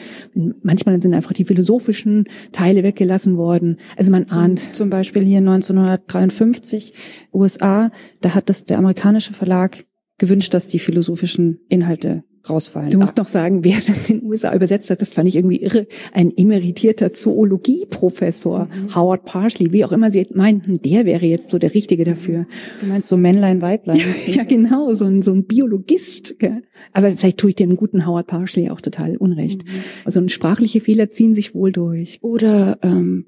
Manchmal 0.64 1.02
sind 1.02 1.14
einfach 1.14 1.34
die 1.34 1.46
philosophischen 1.46 2.26
Teile 2.52 2.84
weggelassen 2.84 3.38
worden. 3.38 3.78
Also 3.98 4.12
man 4.12 4.26
ahnt. 4.30 4.60
Zum, 4.60 4.74
zum 4.74 4.90
Beispiel 4.90 5.24
hier 5.24 5.40
1953 5.40 6.94
USA, 7.34 7.92
da 8.22 8.34
hat 8.34 8.50
das 8.50 8.66
der 8.66 8.78
amerikanische 8.80 9.34
Verlag 9.34 9.86
gewünscht, 10.18 10.54
dass 10.54 10.68
die 10.68 10.80
philosophischen 10.80 11.60
Inhalte 11.70 12.24
rausfallen. 12.50 12.92
Du 12.92 12.98
musst 12.98 13.18
noch 13.18 13.28
sagen, 13.28 13.64
wer 13.64 13.78
es 13.78 13.90
in 13.90 14.20
den 14.20 14.24
USA 14.24 14.54
übersetzt 14.54 14.90
hat, 14.90 15.02
das 15.02 15.14
fand 15.14 15.28
ich 15.28 15.36
irgendwie 15.36 15.62
irre. 15.62 15.88
Ein 16.14 16.36
emeritierter 16.36 17.14
Zoologieprofessor, 17.14 18.66
mhm. 18.66 18.96
Howard 18.96 19.26
Parsley, 19.26 19.72
wie 19.74 19.86
auch 19.86 19.92
immer 19.92 20.12
sie 20.12 20.28
meinten, 20.34 20.82
der 20.82 21.06
wäre 21.06 21.26
jetzt 21.26 21.50
so 21.50 21.60
der 21.60 21.74
Richtige 21.74 22.06
dafür. 22.06 22.46
Du 22.80 22.88
meinst 22.88 23.08
so 23.08 23.18
Männlein, 23.18 23.62
Weiblein? 23.62 24.00
ja, 24.28 24.44
genau, 24.44 24.94
so 24.94 25.06
ein, 25.06 25.22
so 25.22 25.32
ein 25.32 25.46
Biologist. 25.46 26.40
Gell? 26.40 26.64
Aber 26.94 27.12
vielleicht 27.12 27.38
tue 27.38 27.52
ich 27.52 27.56
dem 27.56 27.76
guten 27.76 28.06
Howard 28.06 28.28
Parsley 28.28 28.70
auch 28.70 28.82
total 28.82 29.18
unrecht. 29.18 29.64
Mhm. 29.64 29.70
Also 30.06 30.26
sprachliche 30.28 30.82
Fehler 30.82 31.10
ziehen 31.10 31.36
sich 31.36 31.54
wohl 31.54 31.72
durch. 31.72 32.20
Oder 32.22 32.78
ähm, 32.82 33.26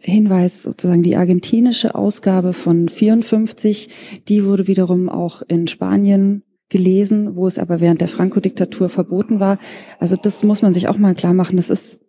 Hinweis 0.00 0.62
sozusagen 0.62 1.02
die 1.02 1.16
argentinische 1.16 1.94
Ausgabe 1.94 2.52
von 2.52 2.88
54, 2.88 4.22
die 4.28 4.44
wurde 4.44 4.68
wiederum 4.68 5.08
auch 5.08 5.42
in 5.48 5.66
Spanien 5.66 6.44
gelesen, 6.68 7.34
wo 7.34 7.46
es 7.46 7.58
aber 7.58 7.80
während 7.80 8.00
der 8.00 8.08
Franco-Diktatur 8.08 8.88
verboten 8.88 9.40
war. 9.40 9.58
Also 9.98 10.16
das 10.16 10.44
muss 10.44 10.62
man 10.62 10.72
sich 10.72 10.88
auch 10.88 10.98
mal 10.98 11.14
klar 11.14 11.34
machen. 11.34 11.56
Das 11.56 11.70
ist 11.70 12.00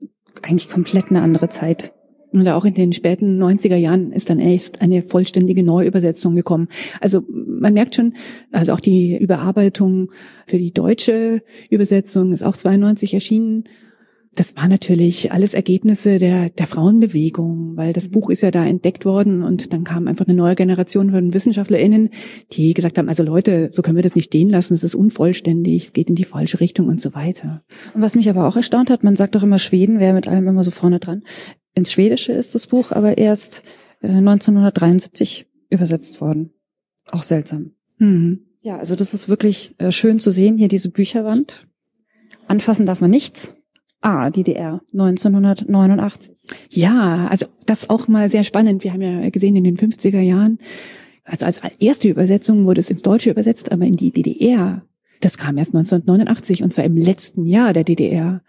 eigentlich 0.43 0.69
komplett 0.69 1.10
eine 1.10 1.22
andere 1.22 1.50
Zeit. 1.50 1.93
Und 2.31 2.48
auch 2.48 2.65
in 2.65 2.75
den 2.75 2.93
späten 2.93 3.41
90er 3.41 3.75
Jahren 3.75 4.12
ist 4.12 4.29
dann 4.29 4.38
erst 4.38 4.81
eine 4.81 5.01
vollständige 5.01 5.63
Neuübersetzung 5.63 6.36
gekommen. 6.36 6.67
Also 7.01 7.24
man 7.27 7.74
merkt 7.74 7.96
schon, 7.96 8.13
also 8.51 8.74
auch 8.74 8.79
die 8.79 9.17
Überarbeitung 9.17 10.12
für 10.46 10.60
die 10.60 10.72
deutsche 10.72 11.41
Übersetzung 11.72 12.31
ist 12.31 12.43
auch 12.43 12.55
92 12.55 13.15
erschienen 13.15 13.63
das 14.39 14.55
war 14.55 14.69
natürlich 14.69 15.34
alles 15.34 15.53
Ergebnisse 15.53 16.17
der, 16.17 16.50
der 16.50 16.65
Frauenbewegung, 16.65 17.75
weil 17.75 17.91
das 17.91 18.08
Buch 18.08 18.29
ist 18.29 18.39
ja 18.39 18.51
da 18.51 18.65
entdeckt 18.65 19.03
worden 19.03 19.43
und 19.43 19.74
dann 19.74 19.84
kam 19.84 20.08
einfach 20.08 20.25
eine 20.25 20.38
neue 20.38 20.55
Generation 20.55 21.12
von 21.12 21.34
WissenschaftlerInnen, 21.34 22.10
die 22.53 22.74
gesagt 22.74 22.98
haben, 22.98 23.10
also 23.10 23.22
Leute, 23.24 23.69
so 23.74 23.81
können 23.81 23.98
wir 23.98 24.03
das 24.03 24.15
nicht 24.15 24.27
stehen 24.27 24.50
lassen, 24.50 24.74
es 24.74 24.84
ist 24.86 24.96
unvollständig, 24.96 25.84
es 25.84 25.93
geht 25.93 26.08
in 26.08 26.15
die 26.15 26.24
falsche 26.24 26.62
Richtung 26.62 26.88
und 26.88 27.01
so 27.01 27.13
weiter. 27.13 27.63
Und 27.93 28.01
was 28.01 28.15
mich 28.15 28.29
aber 28.29 28.48
auch 28.48 28.55
erstaunt 28.55 28.89
hat, 28.89 29.03
man 29.03 29.17
sagt 29.17 29.36
doch 29.36 29.43
immer, 29.43 29.60
Schweden 29.60 30.00
wäre 30.00 30.13
mit 30.13 30.29
allem 30.29 30.48
immer 30.48 30.63
so 30.63 30.72
vorne 30.72 31.00
dran. 31.00 31.24
Ins 31.75 31.91
Schwedische 31.91 32.31
ist 32.31 32.55
das 32.55 32.67
Buch 32.67 32.93
aber 32.93 33.17
erst 33.17 33.63
1973 34.01 35.48
äh, 35.69 35.75
übersetzt 35.75 36.22
worden. 36.22 36.51
Auch 37.12 37.24
seltsam. 37.24 37.72
Mhm. 37.98 38.46
Ja, 38.62 38.77
also 38.77 38.96
das 38.96 39.13
ist 39.13 39.27
wirklich 39.27 39.75
äh, 39.79 39.91
schön 39.91 40.19
zu 40.19 40.31
sehen, 40.31 40.58
hier 40.58 40.69
diese 40.69 40.91
Bücherwand. 40.91 41.67
Anfassen 42.48 42.86
darf 42.86 43.01
man 43.01 43.10
nichts. 43.10 43.53
Ah, 44.01 44.29
DDR 44.29 44.82
1989. 44.94 46.32
Ja, 46.70 47.27
also 47.27 47.48
das 47.65 47.89
auch 47.89 48.08
mal 48.08 48.29
sehr 48.29 48.44
spannend. 48.44 48.84
Wir 48.84 48.94
haben 48.94 49.01
ja 49.01 49.29
gesehen 49.29 49.56
in 49.56 49.65
den 49.65 49.77
50er 49.77 50.22
Jahren, 50.22 50.58
also 51.25 51.46
als 51.46 51.62
erste 51.79 52.08
Übersetzung 52.08 52.65
wurde 52.65 52.79
es 52.79 52.89
ins 52.89 53.03
Deutsche 53.03 53.29
übersetzt, 53.29 53.72
aber 53.72 53.86
in 53.86 53.96
die 53.96 54.12
DDR. 54.12 54.84
Das 55.22 55.38
kam 55.38 55.58
erst 55.58 55.75
1989 55.75 56.63
und 56.63 56.74
zwar 56.74 56.86
im 56.86 56.98
letzten 56.98 57.46
Jahr 57.46 57.74
der 57.74 57.84
DDR. 57.84 58.41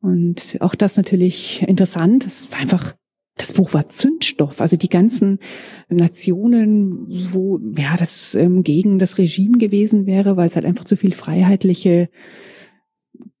Und 0.00 0.56
auch 0.60 0.74
das 0.74 0.96
natürlich 0.96 1.62
interessant. 1.66 2.24
Es 2.24 2.50
war 2.52 2.60
einfach 2.60 2.94
das 3.36 3.52
Buch 3.52 3.74
war 3.74 3.86
Zündstoff. 3.86 4.60
Also 4.60 4.76
die 4.76 4.88
ganzen 4.88 5.40
Nationen, 5.88 7.06
wo 7.32 7.60
ja 7.76 7.96
das 7.98 8.34
ähm, 8.34 8.62
gegen 8.62 8.98
das 8.98 9.18
Regime 9.18 9.58
gewesen 9.58 10.06
wäre, 10.06 10.36
weil 10.38 10.46
es 10.46 10.56
halt 10.56 10.64
einfach 10.64 10.84
zu 10.84 10.96
viel 10.96 11.12
freiheitliche 11.12 12.08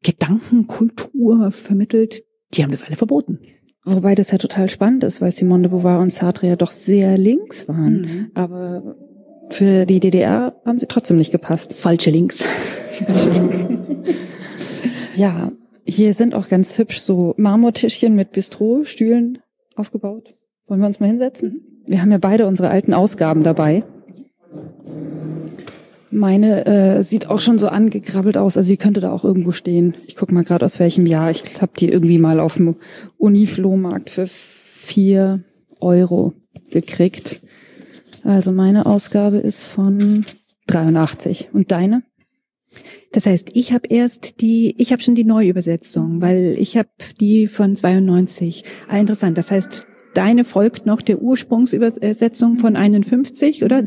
Gedankenkultur 0.06 1.50
vermittelt, 1.50 2.22
die 2.54 2.62
haben 2.62 2.70
das 2.70 2.84
alle 2.84 2.94
verboten. 2.94 3.40
Wobei 3.84 4.14
das 4.14 4.30
ja 4.30 4.38
total 4.38 4.70
spannend 4.70 5.02
ist, 5.02 5.20
weil 5.20 5.32
Simone 5.32 5.64
de 5.64 5.70
Beauvoir 5.72 5.98
und 5.98 6.12
Sartre 6.12 6.46
ja 6.46 6.56
doch 6.56 6.70
sehr 6.70 7.18
links 7.18 7.66
waren. 7.66 8.02
Mhm. 8.02 8.30
Aber 8.34 8.96
für 9.50 9.84
die 9.84 9.98
DDR 9.98 10.60
haben 10.64 10.78
sie 10.78 10.86
trotzdem 10.86 11.16
nicht 11.16 11.32
gepasst. 11.32 11.70
Das 11.70 11.80
falsche 11.80 12.10
Links. 12.10 12.42
falsche 13.06 13.30
Links. 13.30 13.66
ja, 15.16 15.50
hier 15.84 16.14
sind 16.14 16.36
auch 16.36 16.48
ganz 16.48 16.78
hübsch 16.78 17.00
so 17.00 17.34
Marmortischchen 17.36 18.14
mit 18.14 18.30
Bistro-Stühlen 18.30 19.40
aufgebaut. 19.74 20.34
Wollen 20.68 20.80
wir 20.80 20.86
uns 20.86 21.00
mal 21.00 21.06
hinsetzen? 21.06 21.50
Mhm. 21.50 21.88
Wir 21.88 22.00
haben 22.00 22.12
ja 22.12 22.18
beide 22.18 22.46
unsere 22.46 22.70
alten 22.70 22.94
Ausgaben 22.94 23.42
dabei. 23.42 23.84
Meine 26.10 26.66
äh, 26.66 27.02
sieht 27.02 27.28
auch 27.28 27.40
schon 27.40 27.58
so 27.58 27.68
angekrabbelt 27.68 28.38
aus, 28.38 28.56
also 28.56 28.66
sie 28.66 28.76
könnte 28.76 29.00
da 29.00 29.10
auch 29.10 29.24
irgendwo 29.24 29.52
stehen. 29.52 29.94
Ich 30.06 30.16
guck 30.16 30.30
mal 30.30 30.44
gerade 30.44 30.64
aus 30.64 30.78
welchem 30.78 31.04
Jahr. 31.06 31.30
Ich 31.30 31.60
habe 31.60 31.72
die 31.78 31.88
irgendwie 31.88 32.18
mal 32.18 32.38
auf 32.38 32.54
dem 32.54 32.76
Uniflohmarkt 33.18 34.10
für 34.10 34.26
vier 34.28 35.42
Euro 35.80 36.32
gekriegt. 36.70 37.40
Also 38.22 38.52
meine 38.52 38.86
Ausgabe 38.86 39.38
ist 39.38 39.64
von 39.64 40.24
83. 40.68 41.50
Und 41.52 41.72
deine? 41.72 42.02
Das 43.12 43.26
heißt, 43.26 43.50
ich 43.54 43.72
habe 43.72 43.88
erst 43.88 44.40
die, 44.40 44.74
ich 44.78 44.92
habe 44.92 45.02
schon 45.02 45.14
die 45.14 45.24
Neuübersetzung, 45.24 46.20
weil 46.20 46.56
ich 46.58 46.76
habe 46.76 46.88
die 47.20 47.46
von 47.46 47.74
92. 47.74 48.64
Ah, 48.88 48.98
interessant. 48.98 49.38
Das 49.38 49.50
heißt, 49.50 49.86
deine 50.16 50.44
folgt 50.44 50.86
noch 50.86 51.02
der 51.02 51.20
Ursprungsübersetzung 51.20 52.56
von 52.56 52.76
51, 52.76 53.64
oder? 53.64 53.84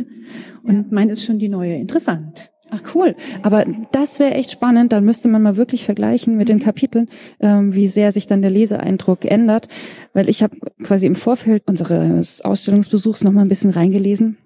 Und 0.63 0.91
meine 0.91 1.11
ist 1.11 1.23
schon 1.23 1.39
die 1.39 1.49
neue. 1.49 1.75
Interessant. 1.75 2.51
Ach 2.71 2.81
cool, 2.93 3.15
aber 3.41 3.65
das 3.91 4.19
wäre 4.19 4.35
echt 4.35 4.51
spannend. 4.51 4.91
Dann 4.91 5.03
müsste 5.03 5.27
man 5.27 5.41
mal 5.41 5.57
wirklich 5.57 5.85
vergleichen 5.85 6.37
mit 6.37 6.49
den 6.49 6.59
Kapiteln, 6.59 7.09
ähm, 7.39 7.73
wie 7.73 7.87
sehr 7.87 8.11
sich 8.11 8.27
dann 8.27 8.43
der 8.43 8.51
Leseeindruck 8.51 9.25
ändert. 9.25 9.67
Weil 10.13 10.29
ich 10.29 10.43
habe 10.43 10.55
quasi 10.83 11.07
im 11.07 11.15
Vorfeld 11.15 11.63
unseres 11.65 12.41
Ausstellungsbesuchs 12.41 13.23
noch 13.23 13.31
mal 13.31 13.41
ein 13.41 13.47
bisschen 13.47 13.71
reingelesen 13.71 14.37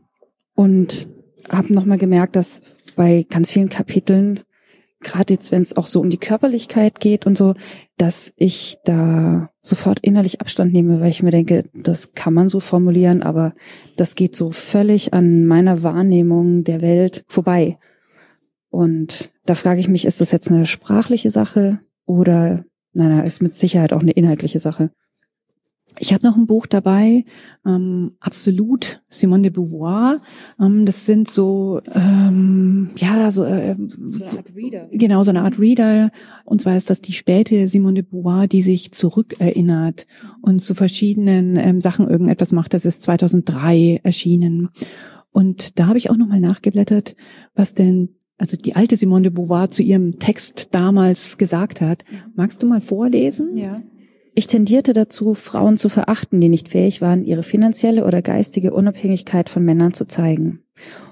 und 0.56 1.08
habe 1.50 1.74
noch 1.74 1.86
mal 1.86 1.98
gemerkt, 1.98 2.38
dass 2.38 2.62
bei 2.96 3.26
ganz 3.30 3.52
vielen 3.52 3.70
Kapiteln 3.70 4.40
gerade 5.04 5.34
jetzt, 5.34 5.52
wenn 5.52 5.62
es 5.62 5.78
auch 5.78 5.88
so 5.88 6.00
um 6.00 6.10
die 6.10 6.18
Körperlichkeit 6.18 7.00
geht 7.00 7.26
und 7.26 7.38
so, 7.38 7.54
dass 7.98 8.34
ich 8.36 8.78
da 8.86 9.50
sofort 9.62 10.00
innerlich 10.00 10.42
Abstand 10.42 10.74
nehme, 10.74 11.00
weil 11.00 11.10
ich 11.10 11.24
mir 11.24 11.32
denke, 11.32 11.64
das 11.74 12.14
kann 12.14 12.34
man 12.34 12.50
so 12.50 12.60
formulieren, 12.60 13.24
aber 13.24 13.54
das 13.98 14.16
geht 14.16 14.36
so 14.36 14.52
völlig 14.52 15.14
an 15.14 15.46
meiner 15.46 15.84
Wahrnehmung 15.84 16.64
der 16.64 16.82
Welt 16.82 17.24
vorbei. 17.28 17.78
Und 18.70 19.32
da 19.46 19.56
frage 19.56 19.80
ich 19.80 19.88
mich, 19.88 20.06
ist 20.06 20.22
das 20.22 20.32
jetzt 20.32 20.50
eine 20.50 20.66
sprachliche 20.66 21.30
Sache 21.30 21.80
oder, 22.06 22.66
nein, 22.94 23.16
nein, 23.16 23.26
ist 23.26 23.42
mit 23.42 23.54
Sicherheit 23.54 23.94
auch 23.94 24.02
eine 24.02 24.12
inhaltliche 24.12 24.60
Sache. 24.60 24.92
Ich 26.00 26.14
habe 26.14 26.26
noch 26.26 26.36
ein 26.36 26.48
Buch 26.48 26.66
dabei, 26.66 27.26
ähm, 27.66 28.14
Absolut, 28.20 29.02
Simone 29.10 29.44
de 29.44 29.52
Beauvoir. 29.52 30.20
Ähm, 30.60 30.86
das 30.86 31.06
sind 31.06 31.30
so, 31.30 31.82
ähm, 31.94 32.92
ja, 32.98 33.32
so, 33.32 33.44
äh, 33.44 33.76
so 33.88 34.26
eine 34.26 34.38
Art 34.38 34.56
Reader. 34.56 34.88
Genau, 34.92 35.24
so 35.24 35.32
eine 35.32 35.42
Art 35.42 35.60
Reader. 35.60 36.12
Und 36.46 36.62
zwar 36.62 36.76
ist 36.76 36.90
das 36.90 37.02
die 37.02 37.14
späte 37.14 37.68
Simone 37.68 37.96
de 37.96 38.04
Beauvoir, 38.04 38.48
die 38.48 38.62
sich 38.62 38.92
zurückerinnert 38.92 40.08
und 40.42 40.62
zu 40.62 40.74
verschiedenen 40.74 41.58
ähm, 41.58 41.82
Sachen 41.82 42.10
irgendetwas 42.10 42.52
macht. 42.52 42.74
Das 42.74 42.86
ist 42.86 43.04
2003 43.04 44.02
erschienen. 44.04 44.70
Und 45.32 45.80
da 45.80 45.88
habe 45.88 45.98
ich 45.98 46.10
auch 46.10 46.18
nochmal 46.18 46.40
nachgeblättert, 46.40 47.16
was 47.56 47.74
denn 47.74 48.10
also 48.38 48.58
die 48.58 48.76
alte 48.76 48.96
Simone 48.98 49.24
de 49.24 49.32
Beauvoir 49.32 49.70
zu 49.70 49.84
ihrem 49.84 50.20
Text 50.20 50.70
damals 50.72 51.38
gesagt 51.38 51.82
hat. 51.82 52.04
Magst 52.36 52.62
du 52.62 52.68
mal 52.68 52.82
vorlesen? 52.82 53.56
Ja. 53.58 53.82
Ich 54.36 54.48
tendierte 54.48 54.94
dazu, 54.94 55.36
Frauen 55.36 55.78
zu 55.78 55.90
verachten, 55.90 56.42
die 56.42 56.50
nicht 56.50 56.70
fähig 56.70 57.02
waren, 57.02 57.24
ihre 57.24 57.44
finanzielle 57.44 58.06
oder 58.06 58.22
geistige 58.22 58.74
Unabhängigkeit 58.74 59.50
von 59.50 59.64
Männern 59.64 59.94
zu 59.94 60.06
zeigen. 60.06 60.64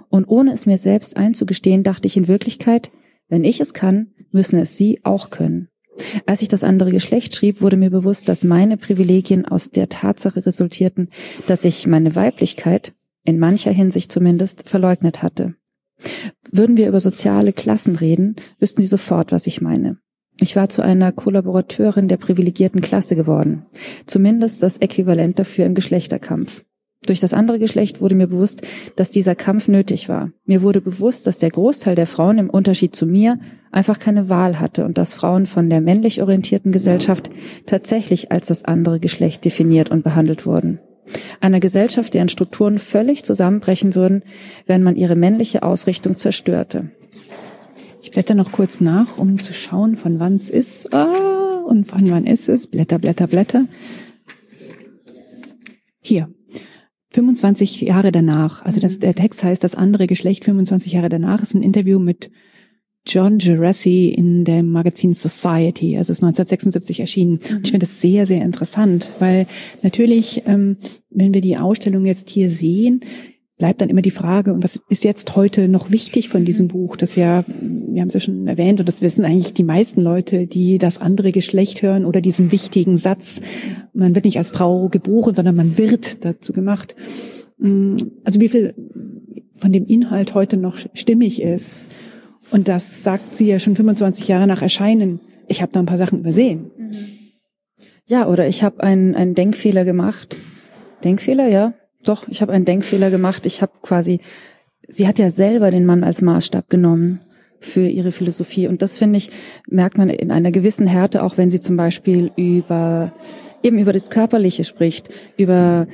Und 0.09 0.25
ohne 0.27 0.51
es 0.53 0.65
mir 0.65 0.77
selbst 0.77 1.17
einzugestehen, 1.17 1.83
dachte 1.83 2.07
ich 2.07 2.17
in 2.17 2.27
Wirklichkeit, 2.27 2.91
wenn 3.29 3.43
ich 3.43 3.61
es 3.61 3.73
kann, 3.73 4.07
müssen 4.31 4.59
es 4.59 4.75
sie 4.75 4.99
auch 5.03 5.29
können. 5.29 5.69
Als 6.25 6.41
ich 6.41 6.47
das 6.47 6.63
andere 6.63 6.91
Geschlecht 6.91 7.35
schrieb, 7.35 7.61
wurde 7.61 7.77
mir 7.77 7.91
bewusst, 7.91 8.27
dass 8.27 8.43
meine 8.43 8.77
Privilegien 8.77 9.45
aus 9.45 9.69
der 9.69 9.87
Tatsache 9.89 10.45
resultierten, 10.45 11.09
dass 11.47 11.63
ich 11.63 11.85
meine 11.85 12.15
Weiblichkeit, 12.15 12.93
in 13.23 13.37
mancher 13.37 13.71
Hinsicht 13.71 14.11
zumindest, 14.11 14.67
verleugnet 14.67 15.21
hatte. 15.21 15.53
Würden 16.51 16.77
wir 16.77 16.87
über 16.87 16.99
soziale 16.99 17.53
Klassen 17.53 17.95
reden, 17.95 18.35
wüssten 18.59 18.81
Sie 18.81 18.87
sofort, 18.87 19.31
was 19.31 19.45
ich 19.47 19.61
meine. 19.61 19.99
Ich 20.41 20.55
war 20.55 20.69
zu 20.69 20.81
einer 20.81 21.11
Kollaborateurin 21.11 22.07
der 22.07 22.17
privilegierten 22.17 22.81
Klasse 22.81 23.15
geworden. 23.15 23.67
Zumindest 24.07 24.63
das 24.63 24.77
Äquivalent 24.77 25.37
dafür 25.37 25.67
im 25.67 25.75
Geschlechterkampf. 25.75 26.63
Durch 27.05 27.19
das 27.19 27.33
andere 27.33 27.59
Geschlecht 27.59 28.01
wurde 28.01 28.15
mir 28.15 28.25
bewusst, 28.25 28.63
dass 28.95 29.11
dieser 29.11 29.35
Kampf 29.35 29.67
nötig 29.67 30.09
war. 30.09 30.31
Mir 30.45 30.63
wurde 30.63 30.81
bewusst, 30.81 31.27
dass 31.27 31.37
der 31.37 31.51
Großteil 31.51 31.93
der 31.93 32.07
Frauen 32.07 32.39
im 32.39 32.49
Unterschied 32.49 32.95
zu 32.95 33.05
mir 33.05 33.37
einfach 33.71 33.99
keine 33.99 34.29
Wahl 34.29 34.59
hatte 34.59 34.83
und 34.83 34.97
dass 34.97 35.13
Frauen 35.13 35.45
von 35.45 35.69
der 35.69 35.79
männlich 35.79 36.23
orientierten 36.23 36.71
Gesellschaft 36.71 37.29
tatsächlich 37.67 38.31
als 38.31 38.47
das 38.47 38.65
andere 38.65 38.99
Geschlecht 38.99 39.45
definiert 39.45 39.91
und 39.91 40.03
behandelt 40.03 40.47
wurden. 40.47 40.79
Einer 41.39 41.59
Gesellschaft, 41.59 42.15
deren 42.15 42.29
Strukturen 42.29 42.79
völlig 42.79 43.23
zusammenbrechen 43.23 43.93
würden, 43.93 44.23
wenn 44.65 44.81
man 44.81 44.95
ihre 44.95 45.15
männliche 45.15 45.61
Ausrichtung 45.61 46.17
zerstörte. 46.17 46.89
Ich 48.11 48.15
blätter 48.15 48.35
noch 48.35 48.51
kurz 48.51 48.81
nach, 48.81 49.17
um 49.19 49.39
zu 49.39 49.53
schauen, 49.53 49.95
von 49.95 50.19
wann 50.19 50.35
es 50.35 50.49
ist. 50.49 50.93
Ah, 50.93 51.63
und 51.65 51.85
von 51.85 52.09
wann 52.09 52.25
ist 52.25 52.49
es? 52.49 52.67
Blätter, 52.67 52.99
Blätter, 52.99 53.25
Blätter. 53.25 53.67
Hier. 56.01 56.27
25 57.11 57.79
Jahre 57.79 58.11
danach. 58.11 58.65
Also 58.65 58.81
das, 58.81 58.99
der 58.99 59.15
Text 59.15 59.45
heißt 59.45 59.63
Das 59.63 59.75
andere 59.75 60.07
Geschlecht 60.07 60.43
25 60.43 60.91
Jahre 60.91 61.07
danach. 61.07 61.41
Ist 61.41 61.53
ein 61.53 61.63
Interview 61.63 61.99
mit 61.99 62.31
John 63.07 63.37
Gerasi 63.37 64.09
in 64.09 64.43
dem 64.43 64.71
Magazin 64.71 65.13
Society. 65.13 65.95
Also 65.95 66.11
es 66.11 66.17
ist 66.17 66.23
1976 66.23 66.99
erschienen. 66.99 67.39
Und 67.49 67.63
ich 67.63 67.71
finde 67.71 67.85
das 67.85 68.01
sehr, 68.01 68.25
sehr 68.25 68.43
interessant, 68.43 69.13
weil 69.19 69.47
natürlich, 69.83 70.43
ähm, 70.47 70.75
wenn 71.09 71.33
wir 71.33 71.39
die 71.39 71.55
Ausstellung 71.55 72.05
jetzt 72.05 72.29
hier 72.29 72.49
sehen, 72.49 73.05
bleibt 73.61 73.79
dann 73.79 73.89
immer 73.89 74.01
die 74.01 74.09
Frage, 74.09 74.55
und 74.55 74.63
was 74.63 74.81
ist 74.89 75.03
jetzt 75.03 75.35
heute 75.35 75.67
noch 75.67 75.91
wichtig 75.91 76.29
von 76.29 76.45
diesem 76.45 76.67
Buch? 76.67 76.95
Das 76.95 77.15
ja, 77.15 77.45
wir 77.47 78.01
haben 78.01 78.07
es 78.07 78.15
ja 78.15 78.19
schon 78.19 78.47
erwähnt, 78.47 78.79
und 78.79 78.89
das 78.89 79.03
wissen 79.03 79.23
eigentlich 79.23 79.53
die 79.53 79.63
meisten 79.63 80.01
Leute, 80.01 80.47
die 80.47 80.79
das 80.79 80.99
andere 80.99 81.31
Geschlecht 81.31 81.83
hören 81.83 82.05
oder 82.05 82.21
diesen 82.21 82.51
wichtigen 82.51 82.97
Satz, 82.97 83.39
man 83.93 84.15
wird 84.15 84.25
nicht 84.25 84.39
als 84.39 84.49
Frau 84.49 84.89
geboren, 84.89 85.35
sondern 85.35 85.55
man 85.55 85.77
wird 85.77 86.25
dazu 86.25 86.53
gemacht. 86.53 86.95
Mm, 87.59 87.97
also 88.23 88.41
wie 88.41 88.49
viel 88.49 88.73
von 89.53 89.71
dem 89.71 89.85
Inhalt 89.85 90.33
heute 90.33 90.57
noch 90.57 90.79
stimmig 90.95 91.39
ist. 91.39 91.91
Und 92.49 92.67
das 92.67 93.03
sagt 93.03 93.35
sie 93.35 93.45
ja 93.45 93.59
schon 93.59 93.75
25 93.75 94.27
Jahre 94.27 94.47
nach 94.47 94.63
Erscheinen. 94.63 95.19
Ich 95.47 95.61
habe 95.61 95.71
da 95.71 95.81
ein 95.81 95.85
paar 95.85 95.99
Sachen 95.99 96.21
übersehen. 96.21 96.71
Ja, 98.07 98.27
oder 98.27 98.47
ich 98.47 98.63
habe 98.63 98.81
einen, 98.81 99.13
einen 99.13 99.35
Denkfehler 99.35 99.85
gemacht. 99.85 100.35
Denkfehler, 101.03 101.47
ja, 101.47 101.75
doch, 102.03 102.27
ich 102.27 102.41
habe 102.41 102.53
einen 102.53 102.65
Denkfehler 102.65 103.09
gemacht. 103.09 103.45
Ich 103.45 103.61
habe 103.61 103.73
quasi, 103.81 104.19
sie 104.87 105.07
hat 105.07 105.19
ja 105.19 105.29
selber 105.29 105.71
den 105.71 105.85
Mann 105.85 106.03
als 106.03 106.21
Maßstab 106.21 106.69
genommen 106.69 107.21
für 107.59 107.87
ihre 107.87 108.11
Philosophie. 108.11 108.67
Und 108.67 108.81
das 108.81 108.97
finde 108.97 109.17
ich, 109.17 109.29
merkt 109.67 109.97
man 109.97 110.09
in 110.09 110.31
einer 110.31 110.51
gewissen 110.51 110.87
Härte, 110.87 111.23
auch 111.23 111.37
wenn 111.37 111.51
sie 111.51 111.59
zum 111.59 111.77
Beispiel 111.77 112.31
über, 112.35 113.13
eben 113.63 113.77
über 113.77 113.93
das 113.93 114.09
Körperliche 114.09 114.63
spricht, 114.63 115.09
über 115.37 115.85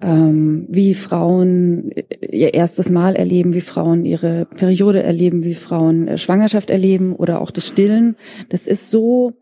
ähm, 0.00 0.66
wie 0.68 0.94
Frauen 0.94 1.90
ihr 2.30 2.54
erstes 2.54 2.90
Mal 2.90 3.16
erleben, 3.16 3.54
wie 3.54 3.60
Frauen 3.60 4.04
ihre 4.04 4.46
Periode 4.46 5.02
erleben, 5.02 5.44
wie 5.44 5.54
Frauen 5.54 6.08
äh, 6.08 6.18
Schwangerschaft 6.18 6.70
erleben 6.70 7.14
oder 7.14 7.40
auch 7.40 7.50
das 7.50 7.68
Stillen. 7.68 8.16
Das 8.48 8.66
ist 8.66 8.90
so, 8.90 9.32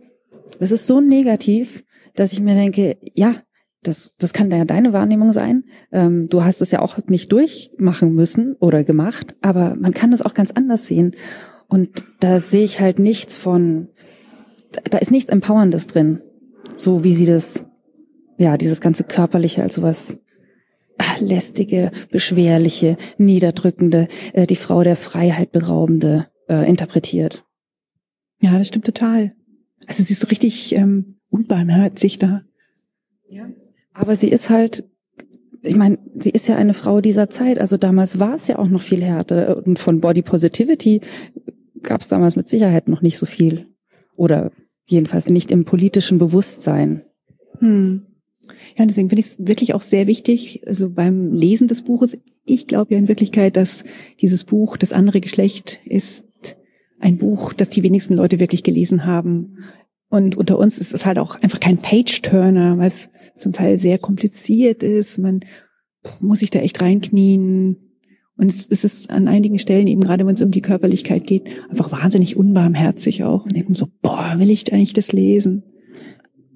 das 0.59 0.71
ist 0.71 0.87
so 0.87 1.01
negativ, 1.01 1.85
dass 2.15 2.33
ich 2.33 2.41
mir 2.41 2.55
denke, 2.55 2.97
ja, 3.15 3.35
das, 3.83 4.15
das 4.19 4.33
kann 4.33 4.51
ja 4.51 4.65
deine 4.65 4.93
Wahrnehmung 4.93 5.33
sein. 5.33 5.65
Ähm, 5.91 6.29
du 6.29 6.45
hast 6.45 6.61
es 6.61 6.71
ja 6.71 6.81
auch 6.81 6.99
nicht 7.09 7.33
durchmachen 7.33 8.15
müssen 8.15 8.55
oder 8.55 8.85
gemacht, 8.85 9.35
aber 9.41 9.75
man 9.75 9.93
kann 9.93 10.13
das 10.13 10.23
auch 10.23 10.35
ganz 10.35 10.53
anders 10.53 10.87
sehen. 10.87 11.17
Und 11.69 12.05
da 12.21 12.39
sehe 12.39 12.65
ich 12.65 12.81
halt 12.81 12.99
nichts 12.99 13.37
von, 13.37 13.89
da 14.91 14.99
ist 14.99 15.11
nichts 15.11 15.31
Empowerndes 15.31 15.87
drin. 15.87 16.21
So 16.77 17.03
wie 17.03 17.15
sie 17.15 17.27
das, 17.27 17.67
ja, 18.39 18.57
dieses 18.57 18.81
ganze 18.81 19.05
Körperliche 19.05 19.63
als 19.63 19.75
sowas 19.75 20.21
ach, 20.99 21.21
lästige, 21.21 21.91
beschwerliche, 22.11 22.97
niederdrückende, 23.19 24.09
äh, 24.33 24.47
die 24.47 24.57
Frau 24.57 24.83
der 24.83 24.97
Freiheit 24.97 25.51
beraubende 25.51 26.29
äh, 26.49 26.69
interpretiert. 26.69 27.45
Ja, 28.41 28.59
das 28.59 28.69
stimmt 28.69 28.87
total. 28.87 29.35
Also 29.87 30.03
sie 30.03 30.13
ist 30.13 30.21
so 30.21 30.29
richtig 30.29 30.75
ähm, 30.75 31.17
unbarmherzig 31.31 32.19
da. 32.19 32.43
Ja. 33.29 33.49
Aber 33.93 34.17
sie 34.17 34.29
ist 34.29 34.51
halt, 34.51 34.85
ich 35.63 35.77
meine, 35.77 35.99
sie 36.17 36.31
ist 36.31 36.49
ja 36.49 36.57
eine 36.57 36.75
Frau 36.75 37.01
dieser 37.01 37.31
Zeit. 37.31 37.59
Also 37.59 37.77
damals 37.77 38.19
war 38.19 38.35
es 38.35 38.49
ja 38.49 38.59
auch 38.59 38.69
noch 38.69 38.83
viel 38.83 39.03
härter. 39.03 39.65
Und 39.65 39.79
von 39.79 40.01
Body 40.01 40.23
Positivity 40.23 41.01
gab 41.83 42.01
es 42.01 42.09
damals 42.09 42.37
mit 42.37 42.49
Sicherheit 42.49 42.89
noch 42.89 43.03
nicht 43.03 43.19
so 43.19 43.27
viel. 43.27 43.67
Oder 44.17 44.51
jedenfalls 44.87 45.29
nicht 45.29 45.51
im 45.51 45.65
politischen 45.65 46.19
Bewusstsein. 46.19 47.03
Hm. 47.59 48.07
Ja, 48.77 48.85
deswegen 48.87 49.09
finde 49.09 49.21
ich 49.21 49.27
es 49.27 49.37
wirklich 49.39 49.75
auch 49.75 49.83
sehr 49.83 50.07
wichtig, 50.07 50.63
also 50.67 50.91
beim 50.91 51.33
Lesen 51.33 51.69
des 51.69 51.83
Buches. 51.83 52.19
Ich 52.45 52.67
glaube 52.67 52.95
ja 52.95 52.99
in 52.99 53.09
Wirklichkeit, 53.09 53.57
dass 53.57 53.85
dieses 54.21 54.45
Buch, 54.45 54.77
das 54.77 54.93
andere 54.93 55.21
Geschlecht, 55.21 55.81
ist 55.85 56.25
ein 56.99 57.19
Buch, 57.19 57.53
das 57.53 57.71
die 57.71 57.83
wenigsten 57.83 58.15
Leute 58.15 58.41
wirklich 58.41 58.63
gelesen 58.63 59.07
haben. 59.07 59.59
Und 60.13 60.37
unter 60.37 60.59
uns 60.59 60.77
ist 60.77 60.93
es 60.93 61.07
halt 61.07 61.19
auch 61.19 61.41
einfach 61.41 61.59
kein 61.59 61.79
Page-Turner, 61.79 62.77
es 62.83 63.09
zum 63.35 63.55
Teil 63.55 63.79
sehr 63.79 63.97
kompliziert 63.97 64.83
ist. 64.83 65.17
Man 65.17 65.41
muss 66.21 66.41
sich 66.41 66.51
da 66.51 66.59
echt 66.59 66.83
reinknien. 66.83 67.79
Und 68.37 68.53
es 68.69 68.85
ist 68.85 69.09
an 69.09 69.27
einigen 69.27 69.59
Stellen, 69.59 69.87
eben 69.87 70.03
gerade 70.03 70.27
wenn 70.27 70.35
es 70.35 70.43
um 70.43 70.51
die 70.51 70.61
Körperlichkeit 70.61 71.27
geht, 71.27 71.45
einfach 71.71 71.93
wahnsinnig 71.93 72.37
unbarmherzig 72.37 73.25
auch. 73.25 73.47
Und 73.47 73.57
eben 73.57 73.75
so, 73.75 73.89
boah, 74.03 74.35
will 74.37 74.51
ich 74.51 74.71
eigentlich 74.71 74.93
das 74.93 75.13
lesen? 75.13 75.63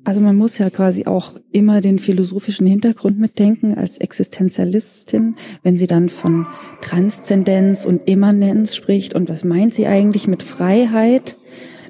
Also 0.04 0.20
man 0.20 0.36
muss 0.36 0.58
ja 0.58 0.68
quasi 0.68 1.06
auch 1.06 1.38
immer 1.50 1.80
den 1.80 1.98
philosophischen 1.98 2.66
Hintergrund 2.66 3.18
mitdenken 3.18 3.74
als 3.74 3.96
Existenzialistin, 3.96 5.36
wenn 5.62 5.78
sie 5.78 5.86
dann 5.86 6.10
von 6.10 6.44
Transzendenz 6.82 7.86
und 7.86 8.06
Immanenz 8.06 8.76
spricht. 8.76 9.14
Und 9.14 9.30
was 9.30 9.44
meint 9.44 9.72
sie 9.72 9.86
eigentlich 9.86 10.28
mit 10.28 10.42
Freiheit? 10.42 11.38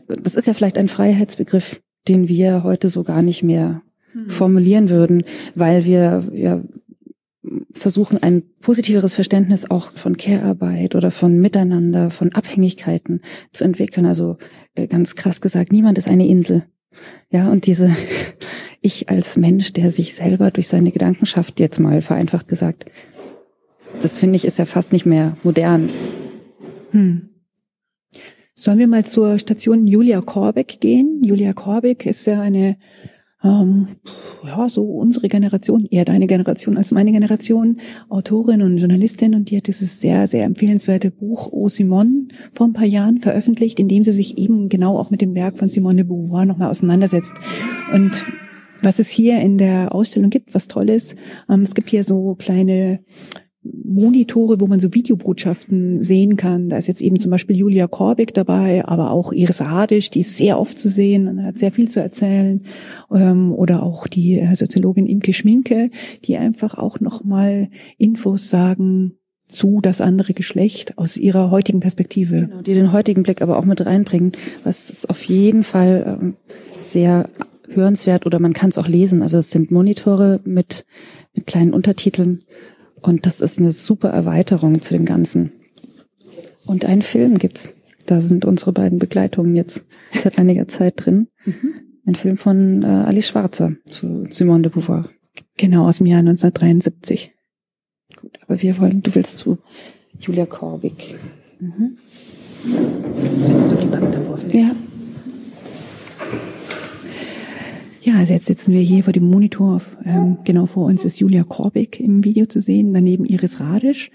Das 0.08 0.34
ist 0.34 0.46
ja 0.46 0.54
vielleicht 0.54 0.78
ein 0.78 0.88
Freiheitsbegriff, 0.88 1.80
den 2.08 2.28
wir 2.28 2.62
heute 2.62 2.88
so 2.88 3.02
gar 3.02 3.22
nicht 3.22 3.42
mehr 3.42 3.82
hm. 4.12 4.28
formulieren 4.28 4.90
würden, 4.90 5.25
weil 5.54 5.84
wir 5.84 6.25
ja 6.32 6.62
versuchen, 7.73 8.23
ein 8.23 8.42
positiveres 8.60 9.14
Verständnis 9.14 9.71
auch 9.71 9.92
von 9.92 10.16
Care-Arbeit 10.16 10.95
oder 10.95 11.10
von 11.10 11.38
Miteinander, 11.38 12.10
von 12.10 12.32
Abhängigkeiten 12.32 13.21
zu 13.52 13.64
entwickeln. 13.64 14.06
Also 14.06 14.36
äh, 14.75 14.86
ganz 14.86 15.14
krass 15.14 15.40
gesagt, 15.40 15.73
niemand 15.73 15.99
ist 15.99 16.08
eine 16.08 16.26
Insel. 16.26 16.64
Ja, 17.30 17.50
und 17.50 17.66
diese, 17.66 17.95
ich 18.80 19.08
als 19.08 19.36
Mensch, 19.36 19.73
der 19.73 19.90
sich 19.90 20.14
selber 20.14 20.50
durch 20.50 20.69
seine 20.69 20.90
Gedanken 20.90 21.26
schafft, 21.26 21.60
jetzt 21.60 21.78
mal 21.78 22.02
vereinfacht 22.02 22.49
gesagt, 22.49 22.86
das 24.00 24.19
finde 24.19 24.36
ich 24.36 24.45
ist 24.45 24.58
ja 24.58 24.66
fast 24.66 24.92
nicht 24.92 25.06
mehr 25.06 25.36
modern. 25.42 25.88
Hm. 26.90 27.30
Sollen 28.58 28.78
wir 28.78 28.86
mal 28.86 29.04
zur 29.04 29.38
Station 29.38 29.86
Julia 29.86 30.19
Korbeck 30.21 30.80
gehen? 30.80 31.21
Julia 31.23 31.52
Korbeck 31.52 32.06
ist 32.06 32.26
ja 32.26 32.40
eine, 32.40 32.78
ähm, 33.45 33.86
ja, 34.47 34.66
so 34.71 34.82
unsere 34.82 35.28
Generation, 35.28 35.86
eher 35.90 36.06
deine 36.06 36.26
Generation 36.26 36.78
als 36.78 36.90
meine 36.90 37.12
Generation, 37.12 37.76
Autorin 38.08 38.62
und 38.62 38.78
Journalistin 38.78 39.34
und 39.34 39.50
die 39.50 39.58
hat 39.58 39.66
dieses 39.66 40.00
sehr, 40.00 40.26
sehr 40.26 40.45
empfehlenswerte 40.45 41.10
Buch 41.10 41.52
O 41.52 41.69
Simone 41.69 42.28
vor 42.50 42.66
ein 42.66 42.73
paar 42.73 42.86
Jahren 42.86 43.19
veröffentlicht, 43.19 43.78
in 43.78 43.88
dem 43.88 44.02
sie 44.02 44.12
sich 44.12 44.38
eben 44.38 44.71
genau 44.71 44.97
auch 44.97 45.10
mit 45.10 45.21
dem 45.21 45.34
Werk 45.34 45.58
von 45.58 45.69
Simone 45.69 45.97
de 45.97 46.04
Beauvoir 46.04 46.47
nochmal 46.47 46.71
auseinandersetzt. 46.71 47.34
Und 47.92 48.25
was 48.82 48.99
es 48.99 49.10
hier 49.10 49.38
in 49.38 49.58
der 49.58 49.95
Ausstellung 49.95 50.30
gibt, 50.30 50.54
was 50.54 50.66
toll 50.66 50.88
ist, 50.88 51.14
ähm, 51.50 51.60
es 51.60 51.75
gibt 51.75 51.90
hier 51.90 52.04
so 52.04 52.36
kleine 52.36 53.00
Monitore, 53.84 54.60
wo 54.60 54.66
man 54.66 54.80
so 54.80 54.94
Videobotschaften 54.94 56.02
sehen 56.02 56.36
kann. 56.36 56.68
Da 56.68 56.76
ist 56.76 56.86
jetzt 56.86 57.00
eben 57.00 57.18
zum 57.18 57.30
Beispiel 57.30 57.56
Julia 57.56 57.86
Korbig 57.86 58.34
dabei, 58.34 58.84
aber 58.84 59.10
auch 59.10 59.32
Iris 59.32 59.60
Radisch, 59.60 60.10
die 60.10 60.20
ist 60.20 60.36
sehr 60.36 60.58
oft 60.58 60.78
zu 60.78 60.88
sehen 60.88 61.28
und 61.28 61.42
hat 61.42 61.58
sehr 61.58 61.72
viel 61.72 61.88
zu 61.88 62.00
erzählen. 62.00 62.62
Ähm, 63.12 63.52
oder 63.52 63.82
auch 63.82 64.06
die 64.06 64.38
äh, 64.38 64.54
Soziologin 64.54 65.06
Imke 65.06 65.32
Schminke, 65.32 65.90
die 66.24 66.36
einfach 66.36 66.76
auch 66.76 67.00
nochmal 67.00 67.68
Infos 67.98 68.50
sagen 68.50 69.14
zu 69.48 69.80
das 69.80 70.00
andere 70.00 70.34
Geschlecht 70.34 70.98
aus 70.98 71.16
ihrer 71.16 71.50
heutigen 71.50 71.80
Perspektive. 71.80 72.48
Genau, 72.48 72.62
die 72.62 72.74
den 72.74 72.92
heutigen 72.92 73.22
Blick 73.22 73.42
aber 73.42 73.58
auch 73.58 73.64
mit 73.64 73.84
reinbringen, 73.84 74.32
was 74.64 74.90
ist 74.90 75.08
auf 75.08 75.24
jeden 75.24 75.62
Fall 75.62 76.18
ähm, 76.20 76.36
sehr 76.80 77.28
hörenswert 77.68 78.26
oder 78.26 78.38
man 78.40 78.52
kann 78.52 78.70
es 78.70 78.78
auch 78.78 78.88
lesen. 78.88 79.22
Also 79.22 79.38
es 79.38 79.50
sind 79.50 79.70
Monitore 79.70 80.40
mit, 80.44 80.84
mit 81.34 81.46
kleinen 81.46 81.74
Untertiteln 81.74 82.42
und 83.02 83.26
das 83.26 83.41
ist 83.41 83.59
eine 83.59 83.73
super 83.73 84.11
Erweiterung 84.11 84.80
zu 84.82 84.95
dem 84.95 85.04
Ganzen. 85.04 85.52
Und 86.67 86.85
einen 86.85 87.02
Film 87.02 87.39
gibt's. 87.39 87.75
Da 88.06 88.21
sind 88.21 88.45
unsere 88.45 88.73
beiden 88.73 88.99
Begleitungen 88.99 89.56
jetzt 89.56 89.85
seit 90.13 90.39
einiger 90.39 90.69
Zeit 90.69 90.95
drin. 90.97 91.28
Mhm. 91.45 91.75
Ein 92.06 92.15
Film 92.15 92.37
von 92.37 92.82
äh, 92.82 92.87
Alice 92.87 93.28
Schwarzer 93.28 93.73
zu 93.87 94.25
Simone 94.30 94.63
de 94.63 94.73
Beauvoir. 94.73 95.09
Genau, 95.56 95.89
aus 95.89 95.99
dem 95.99 96.06
Jahr 96.06 96.21
1973. 96.21 97.32
Gut, 98.21 98.39
aber 98.43 98.61
wir 98.63 98.78
wollen, 98.78 99.02
du 99.02 99.15
willst 99.15 99.39
zu 99.39 99.59
Julia 100.19 100.47
Korbig. 100.47 101.17
Mhm. 101.59 101.97
Setz 103.45 103.61
uns 103.63 103.73
auf 103.73 103.80
die 103.80 103.87
Bank 103.87 104.13
davor 104.13 104.39
vielleicht. 104.39 104.54
Ja. 104.54 104.76
Ja, 108.02 108.05
also 108.16 108.32
jetzt 108.32 108.46
sitzen 108.46 108.72
wir 108.72 108.80
hier 108.80 109.04
vor 109.04 109.12
dem 109.12 109.28
Monitor. 109.28 109.82
Ähm, 110.04 110.38
genau 110.44 110.66
vor 110.66 110.86
uns 110.86 111.04
ist 111.04 111.18
Julia 111.18 111.44
Korbig 111.44 112.00
im 112.00 112.24
Video 112.24 112.46
zu 112.46 112.60
sehen, 112.60 112.94
daneben 112.94 113.24
Iris 113.24 113.60
Radisch. 113.60 114.10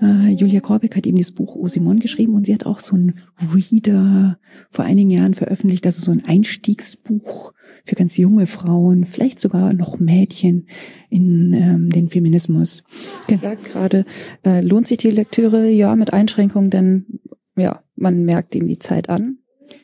Äh, 0.00 0.30
Julia 0.30 0.60
Korbig 0.60 0.96
hat 0.96 1.06
eben 1.06 1.18
das 1.18 1.32
Buch 1.32 1.54
O 1.54 1.68
Simon 1.68 2.00
geschrieben 2.00 2.34
und 2.34 2.46
sie 2.46 2.54
hat 2.54 2.66
auch 2.66 2.80
so 2.80 2.96
ein 2.96 3.14
Reader 3.54 4.38
vor 4.70 4.84
einigen 4.84 5.10
Jahren 5.10 5.34
veröffentlicht, 5.34 5.86
also 5.86 6.02
so 6.02 6.10
ein 6.10 6.24
Einstiegsbuch 6.24 7.52
für 7.84 7.94
ganz 7.94 8.16
junge 8.16 8.46
Frauen, 8.46 9.04
vielleicht 9.04 9.40
sogar 9.40 9.74
noch 9.74 10.00
Mädchen 10.00 10.66
in 11.08 11.52
ähm, 11.52 11.90
den 11.90 12.08
Feminismus. 12.08 12.82
Sie 13.28 13.36
sagt 13.36 13.64
gerade, 13.66 14.04
äh, 14.44 14.60
lohnt 14.60 14.86
sich 14.86 14.98
die 14.98 15.10
Lektüre? 15.10 15.68
Ja, 15.68 15.94
mit 15.94 16.12
Einschränkungen, 16.12 16.70
denn 16.70 17.20
ja, 17.56 17.82
man 17.94 18.24
merkt 18.24 18.54
ihm 18.54 18.66
die 18.66 18.78
Zeit 18.78 19.08
an. 19.08 19.39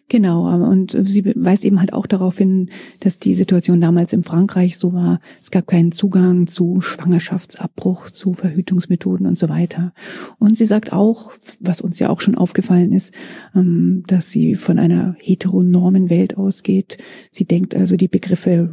Genau, 0.08 0.44
und 0.70 0.96
sie 1.02 1.24
weist 1.34 1.64
eben 1.64 1.80
halt 1.80 1.92
auch 1.92 2.06
darauf 2.06 2.38
hin, 2.38 2.70
dass 3.00 3.18
die 3.18 3.34
Situation 3.34 3.80
damals 3.80 4.12
in 4.12 4.22
Frankreich 4.22 4.78
so 4.78 4.92
war. 4.92 5.20
Es 5.40 5.50
gab 5.50 5.66
keinen 5.66 5.90
Zugang 5.90 6.46
zu 6.46 6.80
Schwangerschaftsabbruch, 6.80 8.10
zu 8.10 8.32
Verhütungsmethoden 8.32 9.26
und 9.26 9.36
so 9.36 9.48
weiter. 9.48 9.92
Und 10.38 10.56
sie 10.56 10.64
sagt 10.64 10.92
auch, 10.92 11.32
was 11.58 11.80
uns 11.80 11.98
ja 11.98 12.08
auch 12.08 12.20
schon 12.20 12.36
aufgefallen 12.36 12.92
ist, 12.92 13.14
ähm, 13.56 14.04
dass 14.06 14.30
sie 14.30 14.54
von 14.54 14.78
einer 14.78 15.16
heteronormen 15.18 16.08
Welt 16.08 16.36
ausgeht. 16.36 16.98
Sie 17.32 17.44
denkt 17.44 17.74
also 17.74 17.96
die 17.96 18.08
Begriffe 18.08 18.72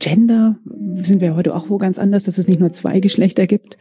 Gender 0.00 0.56
sind 0.64 1.20
wir 1.20 1.36
heute 1.36 1.54
auch 1.54 1.68
wo 1.68 1.78
ganz 1.78 1.98
anders, 1.98 2.24
dass 2.24 2.38
es 2.38 2.48
nicht 2.48 2.58
nur 2.58 2.72
zwei 2.72 3.00
Geschlechter 3.00 3.46
gibt, 3.46 3.76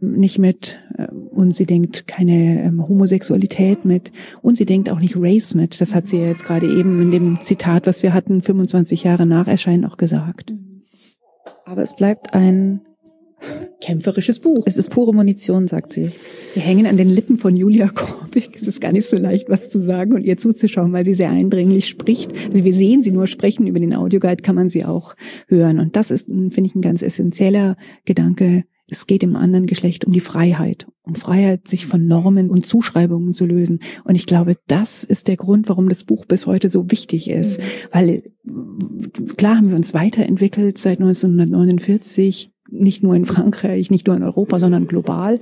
nicht 0.00 0.38
mit 0.38 0.80
äh, 0.96 1.08
und 1.08 1.54
sie 1.54 1.66
denkt 1.66 2.06
keine 2.06 2.62
ähm, 2.62 2.88
Homosexualität 2.88 3.84
mit 3.84 4.12
und 4.40 4.56
sie 4.56 4.66
denkt 4.66 4.88
auch 4.88 5.00
nicht 5.00 5.16
Race 5.16 5.54
mit. 5.54 5.80
Das 5.80 5.94
hat 5.94 6.06
sie 6.06 6.18
ja 6.18 6.26
jetzt 6.26 6.44
gerade 6.44 6.66
eben 6.66 7.02
in 7.02 7.10
dem 7.10 7.40
Zitat, 7.42 7.86
was 7.86 8.02
wir 8.02 8.14
hatten, 8.14 8.40
25 8.40 9.02
Jahre 9.02 9.26
nach 9.26 9.48
Erscheinen 9.48 9.84
auch 9.84 9.96
gesagt. 9.96 10.54
Aber 11.66 11.82
es 11.82 11.96
bleibt 11.96 12.34
ein 12.34 12.80
kämpferisches 13.80 14.38
Buch. 14.40 14.64
Es 14.66 14.76
ist 14.76 14.90
pure 14.90 15.14
Munition, 15.14 15.66
sagt 15.66 15.92
sie. 15.92 16.10
Wir 16.54 16.62
hängen 16.62 16.86
an 16.86 16.96
den 16.96 17.08
Lippen 17.08 17.36
von 17.36 17.56
Julia 17.56 17.88
Korbig. 17.88 18.50
Es 18.54 18.66
ist 18.66 18.80
gar 18.80 18.92
nicht 18.92 19.08
so 19.08 19.16
leicht, 19.16 19.48
was 19.48 19.70
zu 19.70 19.80
sagen 19.80 20.14
und 20.14 20.24
ihr 20.24 20.36
zuzuschauen, 20.36 20.92
weil 20.92 21.04
sie 21.04 21.14
sehr 21.14 21.30
eindringlich 21.30 21.88
spricht. 21.88 22.32
Also 22.48 22.64
wir 22.64 22.72
sehen 22.72 23.02
sie 23.02 23.12
nur 23.12 23.26
sprechen, 23.26 23.66
über 23.66 23.80
den 23.80 23.94
Audioguide 23.94 24.42
kann 24.42 24.54
man 24.54 24.68
sie 24.68 24.84
auch 24.84 25.14
hören. 25.48 25.80
Und 25.80 25.96
das 25.96 26.10
ist, 26.10 26.26
finde 26.26 26.64
ich, 26.64 26.74
ein 26.74 26.82
ganz 26.82 27.02
essentieller 27.02 27.76
Gedanke. 28.04 28.64
Es 28.88 29.06
geht 29.06 29.22
im 29.22 29.34
anderen 29.34 29.66
Geschlecht 29.66 30.04
um 30.04 30.12
die 30.12 30.20
Freiheit, 30.20 30.86
um 31.02 31.14
Freiheit, 31.14 31.66
sich 31.68 31.86
von 31.86 32.06
Normen 32.06 32.50
und 32.50 32.66
Zuschreibungen 32.66 33.32
zu 33.32 33.46
lösen. 33.46 33.80
Und 34.04 34.14
ich 34.14 34.26
glaube, 34.26 34.56
das 34.66 35.04
ist 35.04 35.26
der 35.26 35.36
Grund, 35.36 35.68
warum 35.70 35.88
das 35.88 36.04
Buch 36.04 36.26
bis 36.26 36.46
heute 36.46 36.68
so 36.68 36.90
wichtig 36.90 37.30
ist. 37.30 37.58
Mhm. 37.58 37.62
Weil 37.92 38.22
klar 39.36 39.56
haben 39.56 39.70
wir 39.70 39.76
uns 39.76 39.94
weiterentwickelt 39.94 40.76
seit 40.76 41.00
1949 41.00 42.53
nicht 42.74 43.02
nur 43.02 43.14
in 43.14 43.24
Frankreich, 43.24 43.90
nicht 43.90 44.06
nur 44.06 44.16
in 44.16 44.22
Europa, 44.22 44.58
sondern 44.58 44.86
global. 44.86 45.40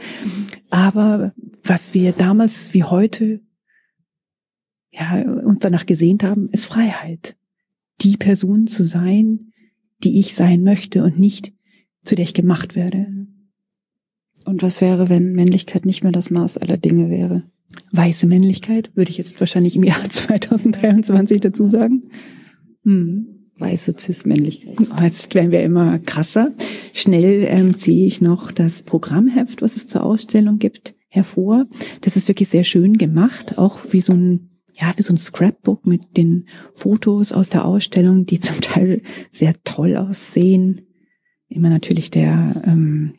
Aber 0.70 1.32
was 1.64 1.94
wir 1.94 2.12
damals 2.12 2.74
wie 2.74 2.84
heute 2.84 3.40
ja, 4.90 5.22
uns 5.22 5.60
danach 5.60 5.86
gesehnt 5.86 6.22
haben, 6.22 6.48
ist 6.50 6.66
Freiheit. 6.66 7.36
Die 8.02 8.16
Person 8.16 8.66
zu 8.66 8.82
sein, 8.82 9.52
die 10.04 10.18
ich 10.18 10.34
sein 10.34 10.62
möchte 10.62 11.02
und 11.02 11.18
nicht 11.18 11.52
zu 12.04 12.14
der 12.14 12.24
ich 12.24 12.34
gemacht 12.34 12.74
werde. 12.74 13.06
Und 14.44 14.62
was 14.62 14.80
wäre, 14.80 15.08
wenn 15.08 15.34
Männlichkeit 15.34 15.86
nicht 15.86 16.02
mehr 16.02 16.10
das 16.10 16.30
Maß 16.30 16.58
aller 16.58 16.76
Dinge 16.76 17.10
wäre? 17.10 17.44
Weiße 17.92 18.26
Männlichkeit, 18.26 18.90
würde 18.96 19.10
ich 19.10 19.18
jetzt 19.18 19.38
wahrscheinlich 19.38 19.76
im 19.76 19.84
Jahr 19.84 20.02
2023 20.08 21.40
dazu 21.40 21.66
sagen. 21.66 22.02
Hm 22.84 23.41
weiße 23.62 23.94
Cis-Männlichkeit. 23.98 24.76
Jetzt 25.00 25.34
werden 25.34 25.52
wir 25.52 25.62
immer 25.62 25.98
krasser. 25.98 26.52
Schnell 26.92 27.46
ähm, 27.48 27.78
ziehe 27.78 28.06
ich 28.06 28.20
noch 28.20 28.50
das 28.50 28.82
Programmheft, 28.82 29.62
was 29.62 29.76
es 29.76 29.86
zur 29.86 30.04
Ausstellung 30.04 30.58
gibt, 30.58 30.94
hervor. 31.08 31.66
Das 32.02 32.16
ist 32.16 32.28
wirklich 32.28 32.48
sehr 32.48 32.64
schön 32.64 32.98
gemacht, 32.98 33.56
auch 33.58 33.78
wie 33.90 34.00
so 34.00 34.12
ein 34.12 34.48
ja, 34.74 34.92
wie 34.96 35.02
so 35.02 35.12
ein 35.12 35.18
Scrapbook 35.18 35.86
mit 35.86 36.16
den 36.16 36.46
Fotos 36.72 37.32
aus 37.32 37.50
der 37.50 37.66
Ausstellung, 37.66 38.24
die 38.24 38.40
zum 38.40 38.60
Teil 38.60 39.02
sehr 39.30 39.54
toll 39.64 39.96
aussehen. 39.96 40.86
Immer 41.48 41.68
natürlich 41.68 42.10
der 42.10 42.62
ähm, 42.66 43.12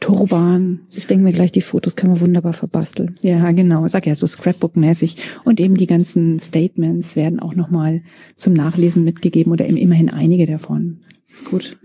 Turban. 0.00 0.80
Ich 0.94 1.06
denke 1.06 1.24
mir 1.24 1.32
gleich, 1.32 1.52
die 1.52 1.60
Fotos 1.60 1.96
können 1.96 2.14
wir 2.14 2.20
wunderbar 2.20 2.52
verbasteln. 2.52 3.14
Ja, 3.22 3.50
genau. 3.52 3.86
Sag 3.88 4.06
ja 4.06 4.14
so 4.14 4.26
Scrapbook-mäßig. 4.26 5.16
Und 5.44 5.60
eben 5.60 5.76
die 5.76 5.86
ganzen 5.86 6.40
Statements 6.40 7.16
werden 7.16 7.40
auch 7.40 7.54
nochmal 7.54 8.02
zum 8.36 8.52
Nachlesen 8.52 9.04
mitgegeben 9.04 9.52
oder 9.52 9.66
eben 9.66 9.76
immerhin 9.76 10.10
einige 10.10 10.46
davon. 10.46 11.00
Gut. 11.48 11.78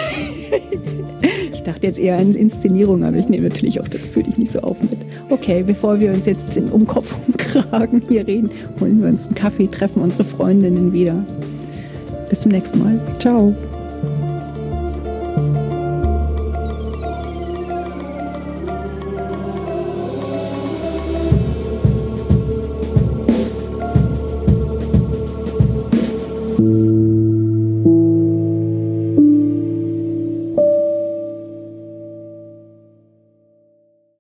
ich 1.54 1.64
dachte 1.64 1.88
jetzt 1.88 2.00
eher 2.00 2.18
an 2.18 2.34
Inszenierung, 2.34 3.06
aber 3.06 3.18
ich 3.18 3.30
nehme 3.30 3.48
natürlich 3.48 3.80
auch 3.80 3.88
das 3.88 4.02
führ 4.02 4.24
dich 4.24 4.38
nicht 4.38 4.52
so 4.52 4.60
auf 4.60 4.82
mit. 4.82 5.00
Okay, 5.30 5.64
bevor 5.66 6.00
wir 6.00 6.12
uns 6.12 6.26
jetzt 6.26 6.58
in 6.58 6.70
Umkopf 6.70 7.16
und 7.56 7.70
Kragen 7.70 8.02
hier 8.08 8.26
reden, 8.28 8.50
holen 8.80 9.02
wir 9.02 9.10
uns 9.10 9.26
einen 9.26 9.36
Kaffee, 9.36 9.68
treffen 9.68 10.02
unsere 10.02 10.24
Freundinnen 10.24 10.92
wieder. 10.92 11.16
Bis 12.30 12.42
zum 12.42 12.52
nächsten 12.52 12.80
Mal. 12.80 13.00
Ciao. 13.20 13.56